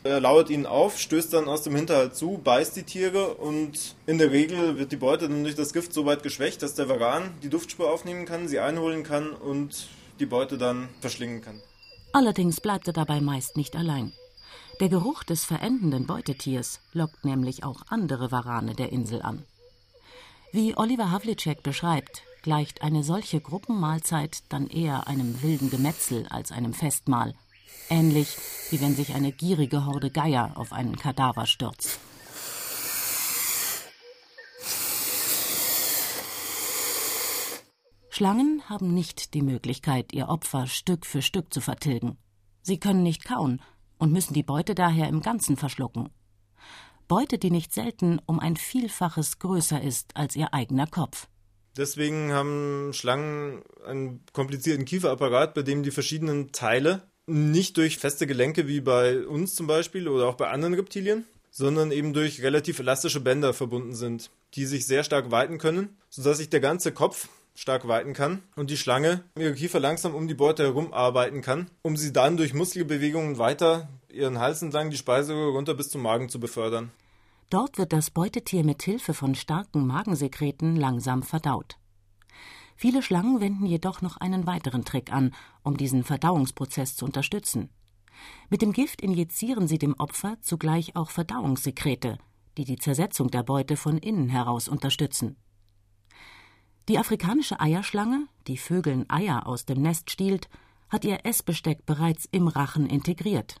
Er 0.06 0.20
lauert 0.20 0.50
ihnen 0.50 0.66
auf, 0.66 0.98
stößt 0.98 1.32
dann 1.32 1.48
aus 1.48 1.62
dem 1.62 1.74
Hinterhalt 1.74 2.14
zu, 2.14 2.40
beißt 2.42 2.76
die 2.76 2.84
Tiere 2.84 3.34
und 3.34 3.96
in 4.06 4.18
der 4.18 4.30
Regel 4.30 4.78
wird 4.78 4.92
die 4.92 4.96
Beute 4.96 5.28
dann 5.28 5.42
durch 5.42 5.56
das 5.56 5.72
Gift 5.72 5.92
so 5.92 6.06
weit 6.06 6.22
geschwächt, 6.22 6.62
dass 6.62 6.74
der 6.74 6.88
Varan 6.88 7.30
die 7.42 7.48
Duftspur 7.48 7.90
aufnehmen 7.90 8.24
kann, 8.24 8.48
sie 8.48 8.60
einholen 8.60 9.02
kann 9.02 9.30
und 9.30 9.88
die 10.20 10.26
Beute 10.26 10.58
dann 10.58 10.88
verschlingen 11.00 11.42
kann. 11.42 11.60
Allerdings 12.12 12.60
bleibt 12.60 12.86
er 12.86 12.92
dabei 12.92 13.20
meist 13.20 13.56
nicht 13.56 13.76
allein. 13.76 14.12
Der 14.80 14.88
Geruch 14.88 15.24
des 15.24 15.44
verendenden 15.44 16.06
Beutetiers 16.06 16.80
lockt 16.92 17.24
nämlich 17.24 17.64
auch 17.64 17.82
andere 17.88 18.30
Warane 18.30 18.74
der 18.74 18.92
Insel 18.92 19.22
an. 19.22 19.44
Wie 20.52 20.76
Oliver 20.76 21.10
Havlicek 21.10 21.62
beschreibt, 21.62 22.22
gleicht 22.42 22.82
eine 22.82 23.02
solche 23.02 23.40
Gruppenmahlzeit 23.40 24.38
dann 24.48 24.68
eher 24.68 25.08
einem 25.08 25.42
wilden 25.42 25.70
Gemetzel 25.70 26.26
als 26.28 26.52
einem 26.52 26.72
Festmahl. 26.72 27.34
Ähnlich 27.88 28.36
wie 28.70 28.80
wenn 28.80 28.94
sich 28.94 29.14
eine 29.14 29.32
gierige 29.32 29.86
Horde 29.86 30.10
Geier 30.10 30.52
auf 30.56 30.72
einen 30.72 30.96
Kadaver 30.96 31.46
stürzt. 31.46 31.98
Schlangen 38.10 38.62
haben 38.68 38.94
nicht 38.94 39.34
die 39.34 39.42
Möglichkeit, 39.42 40.12
ihr 40.14 40.28
Opfer 40.28 40.66
Stück 40.66 41.04
für 41.04 41.20
Stück 41.20 41.52
zu 41.52 41.60
vertilgen. 41.60 42.16
Sie 42.62 42.80
können 42.80 43.02
nicht 43.02 43.24
kauen 43.24 43.60
und 43.98 44.10
müssen 44.10 44.32
die 44.32 44.42
Beute 44.42 44.74
daher 44.74 45.08
im 45.08 45.20
Ganzen 45.20 45.56
verschlucken. 45.56 46.08
Beute, 47.08 47.38
die 47.38 47.50
nicht 47.50 47.72
selten 47.72 48.18
um 48.26 48.40
ein 48.40 48.56
Vielfaches 48.56 49.38
größer 49.38 49.80
ist 49.80 50.16
als 50.16 50.34
ihr 50.34 50.54
eigener 50.54 50.86
Kopf. 50.86 51.28
Deswegen 51.76 52.32
haben 52.32 52.92
Schlangen 52.94 53.62
einen 53.84 54.24
komplizierten 54.32 54.86
Kieferapparat, 54.86 55.52
bei 55.52 55.62
dem 55.62 55.82
die 55.82 55.90
verschiedenen 55.90 56.52
Teile 56.52 57.02
nicht 57.26 57.76
durch 57.76 57.98
feste 57.98 58.26
Gelenke 58.26 58.68
wie 58.68 58.80
bei 58.80 59.26
uns 59.26 59.54
zum 59.54 59.66
Beispiel 59.66 60.08
oder 60.08 60.26
auch 60.28 60.36
bei 60.36 60.48
anderen 60.48 60.74
Reptilien, 60.74 61.24
sondern 61.50 61.90
eben 61.90 62.12
durch 62.12 62.42
relativ 62.42 62.78
elastische 62.78 63.20
Bänder 63.20 63.54
verbunden 63.54 63.94
sind, 63.94 64.30
die 64.54 64.66
sich 64.66 64.86
sehr 64.86 65.04
stark 65.04 65.30
weiten 65.30 65.58
können, 65.58 65.96
sodass 66.08 66.38
sich 66.38 66.50
der 66.50 66.60
ganze 66.60 66.92
Kopf 66.92 67.28
stark 67.54 67.88
weiten 67.88 68.12
kann 68.12 68.42
und 68.54 68.70
die 68.70 68.76
Schlange 68.76 69.24
ihre 69.38 69.54
Kiefer 69.54 69.80
langsam 69.80 70.14
um 70.14 70.28
die 70.28 70.34
Beute 70.34 70.64
herum 70.64 70.92
arbeiten 70.92 71.40
kann, 71.40 71.70
um 71.82 71.96
sie 71.96 72.12
dann 72.12 72.36
durch 72.36 72.54
Muskelbewegungen 72.54 73.38
weiter 73.38 73.88
ihren 74.10 74.38
Hals 74.38 74.62
entlang 74.62 74.90
die 74.90 74.96
Speiseröhre 74.96 75.52
runter 75.52 75.74
bis 75.74 75.90
zum 75.90 76.02
Magen 76.02 76.28
zu 76.28 76.38
befördern. 76.40 76.90
Dort 77.50 77.78
wird 77.78 77.92
das 77.92 78.10
Beutetier 78.10 78.64
mit 78.64 78.82
Hilfe 78.82 79.14
von 79.14 79.34
starken 79.34 79.86
Magensekreten 79.86 80.76
langsam 80.76 81.22
verdaut. 81.22 81.76
Viele 82.76 83.02
Schlangen 83.02 83.40
wenden 83.40 83.64
jedoch 83.64 84.02
noch 84.02 84.18
einen 84.18 84.46
weiteren 84.46 84.84
Trick 84.84 85.12
an, 85.12 85.34
um 85.62 85.76
diesen 85.76 86.04
Verdauungsprozess 86.04 86.94
zu 86.94 87.06
unterstützen. 87.06 87.70
Mit 88.50 88.62
dem 88.62 88.72
Gift 88.72 89.00
injizieren 89.00 89.66
sie 89.66 89.78
dem 89.78 89.94
Opfer 89.94 90.36
zugleich 90.42 90.94
auch 90.94 91.10
Verdauungssekrete, 91.10 92.18
die 92.58 92.64
die 92.64 92.76
Zersetzung 92.76 93.30
der 93.30 93.42
Beute 93.42 93.76
von 93.76 93.98
innen 93.98 94.28
heraus 94.28 94.68
unterstützen. 94.68 95.36
Die 96.88 96.98
afrikanische 96.98 97.60
Eierschlange, 97.60 98.28
die 98.46 98.58
Vögeln 98.58 99.08
Eier 99.10 99.46
aus 99.46 99.64
dem 99.64 99.82
Nest 99.82 100.10
stiehlt, 100.10 100.48
hat 100.88 101.04
ihr 101.04 101.24
Essbesteck 101.24 101.84
bereits 101.84 102.28
im 102.30 102.46
Rachen 102.46 102.86
integriert. 102.86 103.60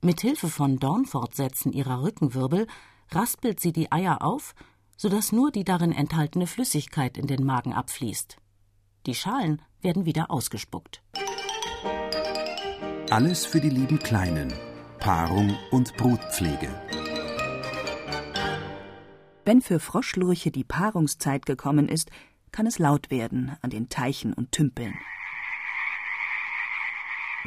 Mit 0.00 0.20
Hilfe 0.20 0.48
von 0.48 0.78
Dornfortsätzen 0.78 1.72
ihrer 1.72 2.02
Rückenwirbel 2.02 2.66
raspelt 3.10 3.60
sie 3.60 3.72
die 3.72 3.92
Eier 3.92 4.22
auf, 4.22 4.54
sodass 4.96 5.32
nur 5.32 5.50
die 5.50 5.64
darin 5.64 5.92
enthaltene 5.92 6.46
Flüssigkeit 6.46 7.18
in 7.18 7.26
den 7.26 7.44
Magen 7.44 7.72
abfließt. 7.72 8.36
Die 9.06 9.16
Schalen 9.16 9.60
werden 9.80 10.06
wieder 10.06 10.30
ausgespuckt. 10.30 11.02
Alles 13.10 13.44
für 13.44 13.60
die 13.60 13.68
lieben 13.68 13.98
Kleinen. 13.98 14.52
Paarung 15.00 15.56
und 15.72 15.96
Brutpflege. 15.96 16.68
Wenn 19.44 19.60
für 19.60 19.80
Froschlurche 19.80 20.52
die 20.52 20.62
Paarungszeit 20.62 21.46
gekommen 21.46 21.88
ist, 21.88 22.12
kann 22.52 22.66
es 22.66 22.78
laut 22.78 23.10
werden 23.10 23.56
an 23.60 23.70
den 23.70 23.88
Teichen 23.88 24.32
und 24.32 24.52
Tümpeln. 24.52 24.94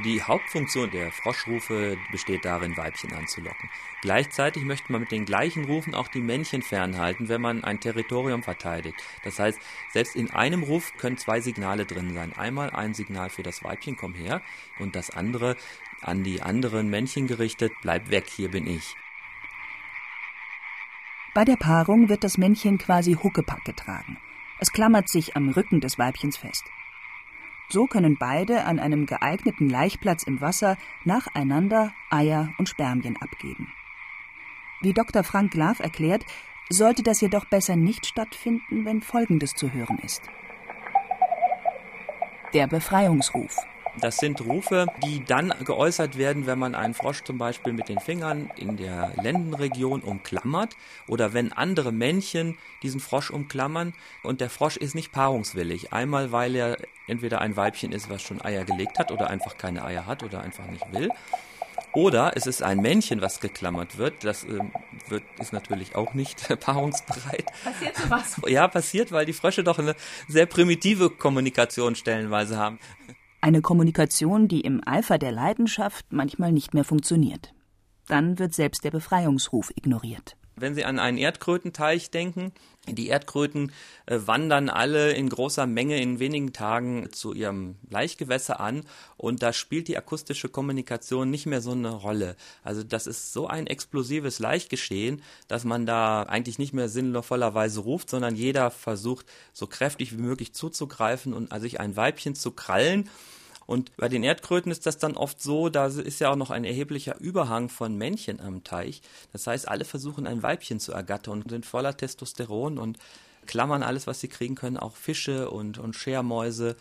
Die 0.03 0.21
Hauptfunktion 0.21 0.91
der 0.91 1.09
Froschrufe 1.09 1.97
besteht 2.11 2.43
darin, 2.43 2.75
Weibchen 2.75 3.13
anzulocken. 3.13 3.69
Gleichzeitig 4.01 4.65
möchte 4.65 4.91
man 4.91 5.01
mit 5.01 5.11
den 5.11 5.23
gleichen 5.23 5.63
Rufen 5.63 5.95
auch 5.95 6.09
die 6.09 6.21
Männchen 6.21 6.61
fernhalten, 6.61 7.29
wenn 7.29 7.39
man 7.39 7.63
ein 7.63 7.79
Territorium 7.79 8.43
verteidigt. 8.43 9.01
Das 9.23 9.39
heißt, 9.39 9.57
selbst 9.93 10.17
in 10.17 10.31
einem 10.31 10.63
Ruf 10.63 10.91
können 10.97 11.17
zwei 11.17 11.39
Signale 11.39 11.85
drin 11.85 12.13
sein. 12.13 12.33
Einmal 12.33 12.71
ein 12.71 12.93
Signal 12.93 13.29
für 13.29 13.43
das 13.43 13.63
Weibchen, 13.63 13.95
komm 13.95 14.13
her, 14.13 14.41
und 14.79 14.97
das 14.97 15.11
andere 15.11 15.55
an 16.01 16.23
die 16.23 16.41
anderen 16.41 16.89
Männchen 16.89 17.25
gerichtet, 17.25 17.71
bleib 17.81 18.09
weg, 18.09 18.25
hier 18.27 18.51
bin 18.51 18.67
ich. 18.67 18.95
Bei 21.33 21.45
der 21.45 21.55
Paarung 21.55 22.09
wird 22.09 22.25
das 22.25 22.37
Männchen 22.37 22.77
quasi 22.77 23.13
Huckepack 23.13 23.63
getragen. 23.63 24.17
Es 24.59 24.71
klammert 24.71 25.07
sich 25.07 25.37
am 25.37 25.49
Rücken 25.49 25.79
des 25.79 25.97
Weibchens 25.97 26.35
fest. 26.35 26.65
So 27.69 27.87
können 27.87 28.17
beide 28.17 28.65
an 28.65 28.79
einem 28.79 29.05
geeigneten 29.05 29.69
Laichplatz 29.69 30.23
im 30.23 30.41
Wasser 30.41 30.77
nacheinander 31.03 31.93
Eier 32.09 32.49
und 32.57 32.69
Spermien 32.69 33.17
abgeben. 33.17 33.73
Wie 34.81 34.93
Dr. 34.93 35.23
Frank 35.23 35.55
Lav 35.55 35.79
erklärt, 35.79 36.25
sollte 36.69 37.03
das 37.03 37.21
jedoch 37.21 37.45
besser 37.45 37.75
nicht 37.75 38.05
stattfinden, 38.05 38.85
wenn 38.85 39.01
Folgendes 39.01 39.53
zu 39.53 39.71
hören 39.71 39.99
ist. 39.99 40.23
Der 42.53 42.67
Befreiungsruf. 42.67 43.57
Das 44.01 44.17
sind 44.17 44.41
Rufe, 44.41 44.87
die 45.03 45.23
dann 45.23 45.53
geäußert 45.63 46.17
werden, 46.17 46.45
wenn 46.45 46.59
man 46.59 46.75
einen 46.75 46.93
Frosch 46.93 47.23
zum 47.23 47.37
Beispiel 47.37 47.73
mit 47.73 47.87
den 47.87 47.99
Fingern 47.99 48.51
in 48.57 48.77
der 48.77 49.13
Lendenregion 49.21 50.01
umklammert 50.01 50.75
oder 51.07 51.33
wenn 51.33 51.53
andere 51.53 51.91
Männchen 51.91 52.57
diesen 52.83 52.99
Frosch 52.99 53.31
umklammern 53.31 53.93
und 54.23 54.41
der 54.41 54.49
Frosch 54.49 54.77
ist 54.77 54.95
nicht 54.95 55.11
paarungswillig. 55.11 55.93
Einmal, 55.93 56.31
weil 56.31 56.55
er 56.55 56.77
entweder 57.07 57.41
ein 57.41 57.55
Weibchen 57.55 57.91
ist, 57.91 58.09
was 58.09 58.21
schon 58.21 58.41
Eier 58.41 58.65
gelegt 58.65 58.99
hat 58.99 59.11
oder 59.11 59.29
einfach 59.29 59.57
keine 59.57 59.85
Eier 59.85 60.05
hat 60.05 60.23
oder 60.23 60.41
einfach 60.41 60.67
nicht 60.67 60.91
will. 60.91 61.09
Oder 61.95 62.33
es 62.35 62.45
ist 62.45 62.61
ein 62.61 62.79
Männchen, 62.79 63.21
was 63.21 63.39
geklammert 63.39 63.97
wird. 63.97 64.25
Das 64.25 64.43
äh, 64.43 64.59
wird, 65.07 65.23
ist 65.39 65.53
natürlich 65.53 65.95
auch 65.95 66.13
nicht 66.13 66.49
äh, 66.49 66.57
paarungsbereit. 66.57 67.45
Passiert 67.63 67.95
sowas? 67.95 68.41
Ja, 68.47 68.67
passiert, 68.67 69.13
weil 69.13 69.25
die 69.25 69.33
Frösche 69.33 69.63
doch 69.63 69.79
eine 69.79 69.95
sehr 70.27 70.45
primitive 70.45 71.09
Kommunikation 71.09 71.95
stellenweise 71.95 72.57
haben. 72.57 72.79
Eine 73.45 73.61
Kommunikation, 73.61 74.47
die 74.47 74.61
im 74.61 74.81
Eifer 74.87 75.19
der 75.19 75.31
Leidenschaft 75.31 76.07
manchmal 76.09 76.51
nicht 76.51 76.73
mehr 76.73 76.83
funktioniert. 76.83 77.53
Dann 78.07 78.39
wird 78.39 78.55
selbst 78.55 78.83
der 78.83 78.89
Befreiungsruf 78.89 79.71
ignoriert. 79.75 80.35
Wenn 80.55 80.73
Sie 80.73 80.85
an 80.85 80.99
einen 80.99 81.17
Erdkrötenteich 81.17 82.11
denken, 82.11 82.53
die 82.87 83.07
Erdkröten 83.07 83.71
äh, 84.05 84.19
wandern 84.25 84.69
alle 84.69 85.11
in 85.11 85.27
großer 85.27 85.65
Menge 85.67 85.99
in 85.99 86.19
wenigen 86.19 86.53
Tagen 86.53 87.11
zu 87.11 87.33
ihrem 87.33 87.75
Laichgewässer 87.89 88.59
an 88.59 88.85
und 89.17 89.41
da 89.41 89.53
spielt 89.53 89.87
die 89.87 89.97
akustische 89.97 90.47
Kommunikation 90.47 91.29
nicht 91.29 91.45
mehr 91.45 91.61
so 91.61 91.71
eine 91.71 91.89
Rolle. 91.89 92.35
Also 92.63 92.83
das 92.83 93.07
ist 93.07 93.33
so 93.33 93.47
ein 93.47 93.67
explosives 93.67 94.39
Laichgeschehen, 94.39 95.21
dass 95.47 95.65
man 95.65 95.85
da 95.85 96.23
eigentlich 96.23 96.59
nicht 96.59 96.73
mehr 96.73 96.89
sinnvollerweise 96.89 97.81
ruft, 97.81 98.09
sondern 98.09 98.35
jeder 98.35 98.71
versucht 98.71 99.25
so 99.51 99.67
kräftig 99.67 100.13
wie 100.13 100.21
möglich 100.21 100.53
zuzugreifen 100.53 101.33
und 101.33 101.53
sich 101.59 101.79
ein 101.79 101.95
Weibchen 101.95 102.35
zu 102.35 102.51
krallen 102.51 103.09
und 103.67 103.95
bei 103.97 104.09
den 104.09 104.23
Erdkröten 104.23 104.71
ist 104.71 104.85
das 104.85 104.97
dann 104.97 105.17
oft 105.17 105.41
so, 105.41 105.69
da 105.69 105.87
ist 105.87 106.19
ja 106.19 106.31
auch 106.31 106.35
noch 106.35 106.51
ein 106.51 106.63
erheblicher 106.63 107.19
Überhang 107.19 107.69
von 107.69 107.97
Männchen 107.97 108.39
am 108.39 108.63
Teich. 108.63 109.01
Das 109.31 109.47
heißt, 109.47 109.67
alle 109.67 109.85
versuchen 109.85 110.27
ein 110.27 110.43
Weibchen 110.43 110.79
zu 110.79 110.91
ergattern 110.91 111.41
und 111.41 111.49
sind 111.49 111.65
voller 111.65 111.97
Testosteron 111.97 112.77
und 112.77 112.99
klammern 113.47 113.83
alles, 113.83 114.07
was 114.07 114.19
sie 114.19 114.27
kriegen 114.27 114.55
können, 114.55 114.77
auch 114.77 114.95
Fische 114.95 115.49
und, 115.49 115.77
und 115.77 115.95
Schermäuse. 115.95 116.75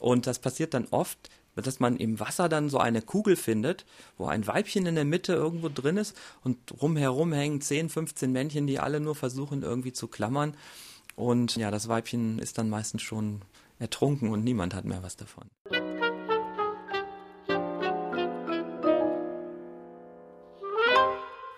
Und 0.00 0.26
das 0.26 0.38
passiert 0.38 0.74
dann 0.74 0.86
oft, 0.90 1.18
dass 1.56 1.80
man 1.80 1.96
im 1.96 2.20
Wasser 2.20 2.48
dann 2.48 2.68
so 2.68 2.78
eine 2.78 3.02
Kugel 3.02 3.34
findet, 3.34 3.84
wo 4.16 4.26
ein 4.26 4.46
Weibchen 4.46 4.86
in 4.86 4.94
der 4.94 5.04
Mitte 5.04 5.32
irgendwo 5.32 5.68
drin 5.68 5.96
ist 5.96 6.16
und 6.44 6.56
rumherum 6.80 7.32
hängen 7.32 7.60
10, 7.60 7.88
15 7.88 8.30
Männchen, 8.30 8.66
die 8.66 8.78
alle 8.78 9.00
nur 9.00 9.16
versuchen 9.16 9.62
irgendwie 9.62 9.92
zu 9.92 10.06
klammern. 10.08 10.56
Und 11.16 11.56
ja, 11.56 11.72
das 11.72 11.88
Weibchen 11.88 12.38
ist 12.38 12.58
dann 12.58 12.70
meistens 12.70 13.02
schon 13.02 13.42
ertrunken 13.80 14.30
und 14.30 14.44
niemand 14.44 14.74
hat 14.74 14.84
mehr 14.84 15.02
was 15.02 15.16
davon. 15.16 15.48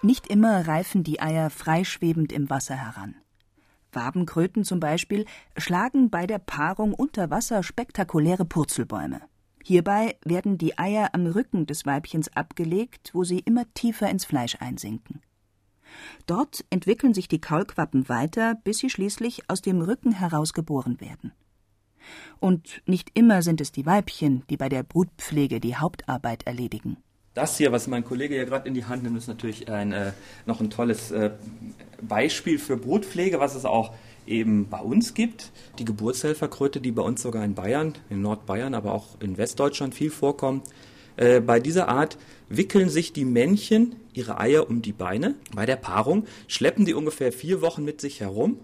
Nicht 0.02 0.28
immer 0.28 0.66
reifen 0.66 1.04
die 1.04 1.20
Eier 1.20 1.50
freischwebend 1.50 2.32
im 2.32 2.48
Wasser 2.48 2.74
heran. 2.74 3.16
Wabenkröten 3.92 4.64
zum 4.64 4.80
Beispiel 4.80 5.26
schlagen 5.58 6.08
bei 6.08 6.26
der 6.26 6.38
Paarung 6.38 6.94
unter 6.94 7.30
Wasser 7.30 7.62
spektakuläre 7.62 8.46
Purzelbäume. 8.46 9.20
Hierbei 9.62 10.16
werden 10.24 10.56
die 10.56 10.78
Eier 10.78 11.10
am 11.12 11.26
Rücken 11.26 11.66
des 11.66 11.84
Weibchens 11.84 12.34
abgelegt, 12.34 13.10
wo 13.12 13.24
sie 13.24 13.40
immer 13.40 13.64
tiefer 13.74 14.08
ins 14.08 14.24
Fleisch 14.24 14.56
einsinken. 14.60 15.20
Dort 16.26 16.64
entwickeln 16.70 17.12
sich 17.12 17.28
die 17.28 17.40
Kaulquappen 17.40 18.08
weiter, 18.08 18.54
bis 18.54 18.78
sie 18.78 18.88
schließlich 18.88 19.50
aus 19.50 19.60
dem 19.60 19.82
Rücken 19.82 20.12
heraus 20.12 20.54
geboren 20.54 21.00
werden. 21.00 21.32
Und 22.38 22.80
nicht 22.86 23.10
immer 23.12 23.42
sind 23.42 23.60
es 23.60 23.70
die 23.70 23.84
Weibchen, 23.84 24.44
die 24.48 24.56
bei 24.56 24.70
der 24.70 24.82
Brutpflege 24.82 25.60
die 25.60 25.76
Hauptarbeit 25.76 26.44
erledigen. 26.44 26.96
Das 27.34 27.56
hier, 27.56 27.70
was 27.70 27.86
mein 27.86 28.04
Kollege 28.04 28.36
ja 28.36 28.44
gerade 28.44 28.66
in 28.66 28.74
die 28.74 28.86
Hand 28.86 29.04
nimmt, 29.04 29.16
ist 29.16 29.28
natürlich 29.28 29.68
ein, 29.68 29.92
äh, 29.92 30.12
noch 30.46 30.60
ein 30.60 30.68
tolles 30.68 31.12
äh, 31.12 31.30
Beispiel 32.02 32.58
für 32.58 32.76
Brutpflege, 32.76 33.38
was 33.38 33.54
es 33.54 33.64
auch 33.64 33.92
eben 34.26 34.68
bei 34.68 34.80
uns 34.80 35.14
gibt. 35.14 35.52
Die 35.78 35.84
Geburtshelferkröte, 35.84 36.80
die 36.80 36.90
bei 36.90 37.02
uns 37.02 37.22
sogar 37.22 37.44
in 37.44 37.54
Bayern, 37.54 37.94
in 38.10 38.20
Nordbayern, 38.20 38.74
aber 38.74 38.92
auch 38.92 39.20
in 39.20 39.38
Westdeutschland 39.38 39.94
viel 39.94 40.10
vorkommt. 40.10 40.66
Äh, 41.16 41.40
bei 41.40 41.60
dieser 41.60 41.88
Art 41.88 42.18
wickeln 42.48 42.88
sich 42.88 43.12
die 43.12 43.24
Männchen 43.24 43.94
ihre 44.12 44.40
Eier 44.40 44.68
um 44.68 44.82
die 44.82 44.92
Beine. 44.92 45.36
Bei 45.54 45.66
der 45.66 45.76
Paarung 45.76 46.26
schleppen 46.48 46.84
die 46.84 46.94
ungefähr 46.94 47.30
vier 47.30 47.62
Wochen 47.62 47.84
mit 47.84 48.00
sich 48.00 48.20
herum 48.20 48.58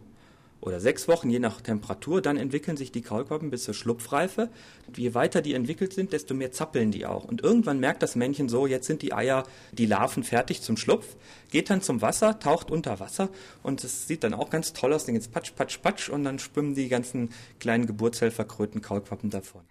oder 0.67 0.81
sechs 0.81 1.07
Wochen, 1.07 1.31
je 1.31 1.39
nach 1.39 1.61
Temperatur. 1.61 2.21
Dann 2.21 2.37
entwickeln 2.37 2.77
sich 2.77 2.91
die 2.91 3.03
Kaulquappen 3.03 3.51
bis 3.51 3.63
zur 3.65 3.75
Schlupfreife. 3.75 4.51
Je 4.97 5.15
weiter 5.15 5.41
die 5.41 5.55
entwickelt 5.55 5.93
sind, 5.93 6.13
desto 6.13 6.35
mehr 6.35 6.51
zappeln 6.51 6.91
die 6.91 7.07
auch. 7.07 7.25
Und 7.25 7.41
irgendwann 7.43 7.79
merkt 7.79 8.03
das 8.03 8.17
Männchen 8.17 8.49
so, 8.49 8.67
jetzt 8.67 8.87
sind 8.87 9.03
die 9.03 9.13
Eier, 9.13 9.45
die 9.71 9.87
Larven 9.87 10.25
fertig 10.25 10.63
zum 10.63 10.77
Schlupf, 10.77 11.17
geht 11.51 11.71
dann 11.71 11.83
zum 11.83 12.03
Wasser, 12.03 12.41
taucht 12.41 12.73
unter 12.73 12.99
Wasser 12.99 13.29
und 13.63 13.85
es 13.85 14.09
sieht 14.09 14.25
dann 14.25 14.35
auch 14.35 14.51
ganz 14.51 14.73
toll 14.73 14.93
aus. 14.93 15.07
Dann 15.07 15.15
geht's 15.15 15.29
patsch, 15.29 15.55
patsch, 15.55 15.81
patsch 15.81 16.09
und 16.09 16.25
dann 16.25 16.41
schwimmen 16.41 16.75
die 16.75 16.89
ganzen 16.89 17.31
kleinen 17.61 17.87
Geburtshelferkröten, 17.87 18.83
Kaulquappen 18.83 19.31
davon. 19.31 19.63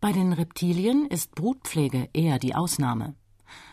Bei 0.00 0.12
den 0.12 0.34
Reptilien 0.34 1.06
ist 1.06 1.34
Brutpflege 1.34 2.10
eher 2.12 2.38
die 2.38 2.54
Ausnahme. 2.54 3.14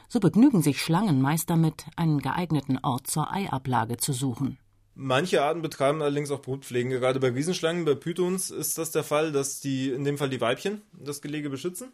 So 0.07 0.21
begnügen 0.21 0.61
sich 0.61 0.81
Schlangen 0.81 1.21
meist 1.21 1.49
damit, 1.49 1.85
einen 1.97 2.19
geeigneten 2.19 2.79
Ort 2.81 3.07
zur 3.07 3.31
Eiablage 3.31 3.97
zu 3.97 4.13
suchen. 4.13 4.57
Manche 4.93 5.41
Arten 5.41 5.62
betreiben 5.62 6.01
allerdings 6.01 6.31
auch 6.31 6.41
Brutpflegen. 6.41 6.91
Gerade 6.91 7.19
bei 7.19 7.29
Riesenschlangen, 7.29 7.86
bei 7.86 7.95
Pythons 7.95 8.51
ist 8.51 8.77
das 8.77 8.91
der 8.91 9.03
Fall, 9.03 9.31
dass 9.31 9.60
die, 9.60 9.89
in 9.89 10.03
dem 10.03 10.17
Fall 10.17 10.29
die 10.29 10.41
Weibchen, 10.41 10.81
das 10.91 11.21
Gelege 11.21 11.50
beschützen. 11.50 11.91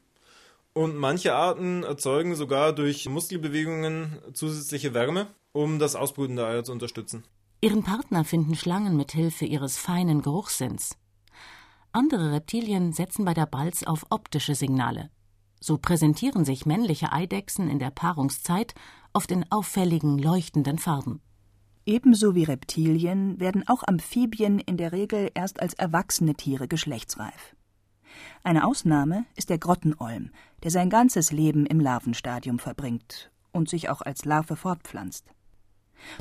Und 0.74 0.96
manche 0.96 1.34
Arten 1.34 1.84
erzeugen 1.84 2.36
sogar 2.36 2.74
durch 2.74 3.08
Muskelbewegungen 3.08 4.20
zusätzliche 4.34 4.94
Wärme, 4.94 5.28
um 5.52 5.80
das 5.80 5.96
Ausbrüten 5.96 6.36
der 6.36 6.48
Eier 6.48 6.64
zu 6.64 6.72
unterstützen. 6.72 7.24
Ihren 7.62 7.84
Partner 7.84 8.24
finden 8.24 8.56
Schlangen 8.56 8.96
mit 8.96 9.12
Hilfe 9.12 9.46
ihres 9.46 9.78
feinen 9.78 10.22
Geruchssinns. 10.22 10.98
Andere 11.92 12.32
Reptilien 12.32 12.94
setzen 12.94 13.26
bei 13.26 13.34
der 13.34 13.48
Balz 13.48 13.84
auf 13.84 14.06
optische 14.12 14.54
Signale. 14.54 15.10
So 15.60 15.78
präsentieren 15.80 16.46
sich 16.46 16.68
männliche 16.68 17.12
Eidechsen 17.12 17.70
in 17.70 17.80
der 17.80 17.90
Paarungszeit 17.90 18.76
oft 19.14 19.32
in 19.32 19.52
auffälligen, 19.52 20.20
leuchtenden 20.20 20.78
Farben. 20.78 21.22
Ebenso 21.88 22.36
wie 22.36 22.44
Reptilien 22.44 23.40
werden 23.40 23.66
auch 23.66 23.82
Amphibien 23.88 24.60
in 24.60 24.76
der 24.76 24.92
Regel 24.92 25.32
erst 25.34 25.62
als 25.62 25.74
erwachsene 25.74 26.34
Tiere 26.34 26.68
geschlechtsreif. 26.68 27.56
Eine 28.44 28.68
Ausnahme 28.68 29.24
ist 29.38 29.50
der 29.50 29.58
Grottenolm, 29.58 30.32
der 30.64 30.72
sein 30.72 30.90
ganzes 30.90 31.32
Leben 31.32 31.66
im 31.66 31.80
Larvenstadium 31.80 32.60
verbringt 32.60 33.32
und 33.54 33.70
sich 33.70 33.88
auch 33.88 34.02
als 34.02 34.26
Larve 34.26 34.58
fortpflanzt. 34.58 35.28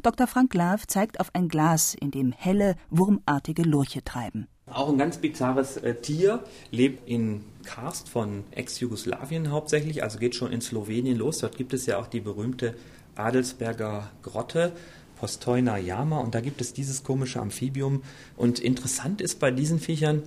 Dr. 0.05 0.29
Frank 0.29 0.55
Lav 0.55 0.87
zeigt 0.87 1.19
auf 1.19 1.35
ein 1.35 1.49
Glas, 1.49 1.95
in 1.95 2.13
dem 2.13 2.31
helle, 2.31 2.77
wurmartige 2.91 3.63
Lurche 3.63 4.05
treiben. 4.05 4.47
Auch 4.67 4.89
ein 4.89 4.99
ganz 4.99 5.19
bizarres 5.19 5.79
äh, 5.79 5.97
Tier, 5.97 6.45
lebt 6.71 7.09
in 7.09 7.43
Karst 7.65 8.09
von 8.09 8.45
Ex-Jugoslawien 8.53 9.51
hauptsächlich, 9.51 10.05
also 10.05 10.21
geht 10.21 10.37
schon 10.37 10.53
in 10.53 10.61
Slowenien 10.61 11.19
los. 11.19 11.39
Dort 11.39 11.57
gibt 11.57 11.75
es 11.75 11.87
ja 11.87 11.99
auch 11.99 12.07
die 12.07 12.21
berühmte 12.21 12.77
Adelsberger 13.17 14.11
Grotte, 14.23 14.73
Postoina 15.17 15.79
Yama 15.79 16.19
und 16.21 16.35
da 16.35 16.41
gibt 16.41 16.61
es 16.61 16.73
dieses 16.73 17.03
komische 17.03 17.41
Amphibium. 17.41 18.03
Und 18.37 18.59
interessant 18.59 19.21
ist 19.21 19.39
bei 19.39 19.51
diesen 19.51 19.81
Viechern, 19.81 20.23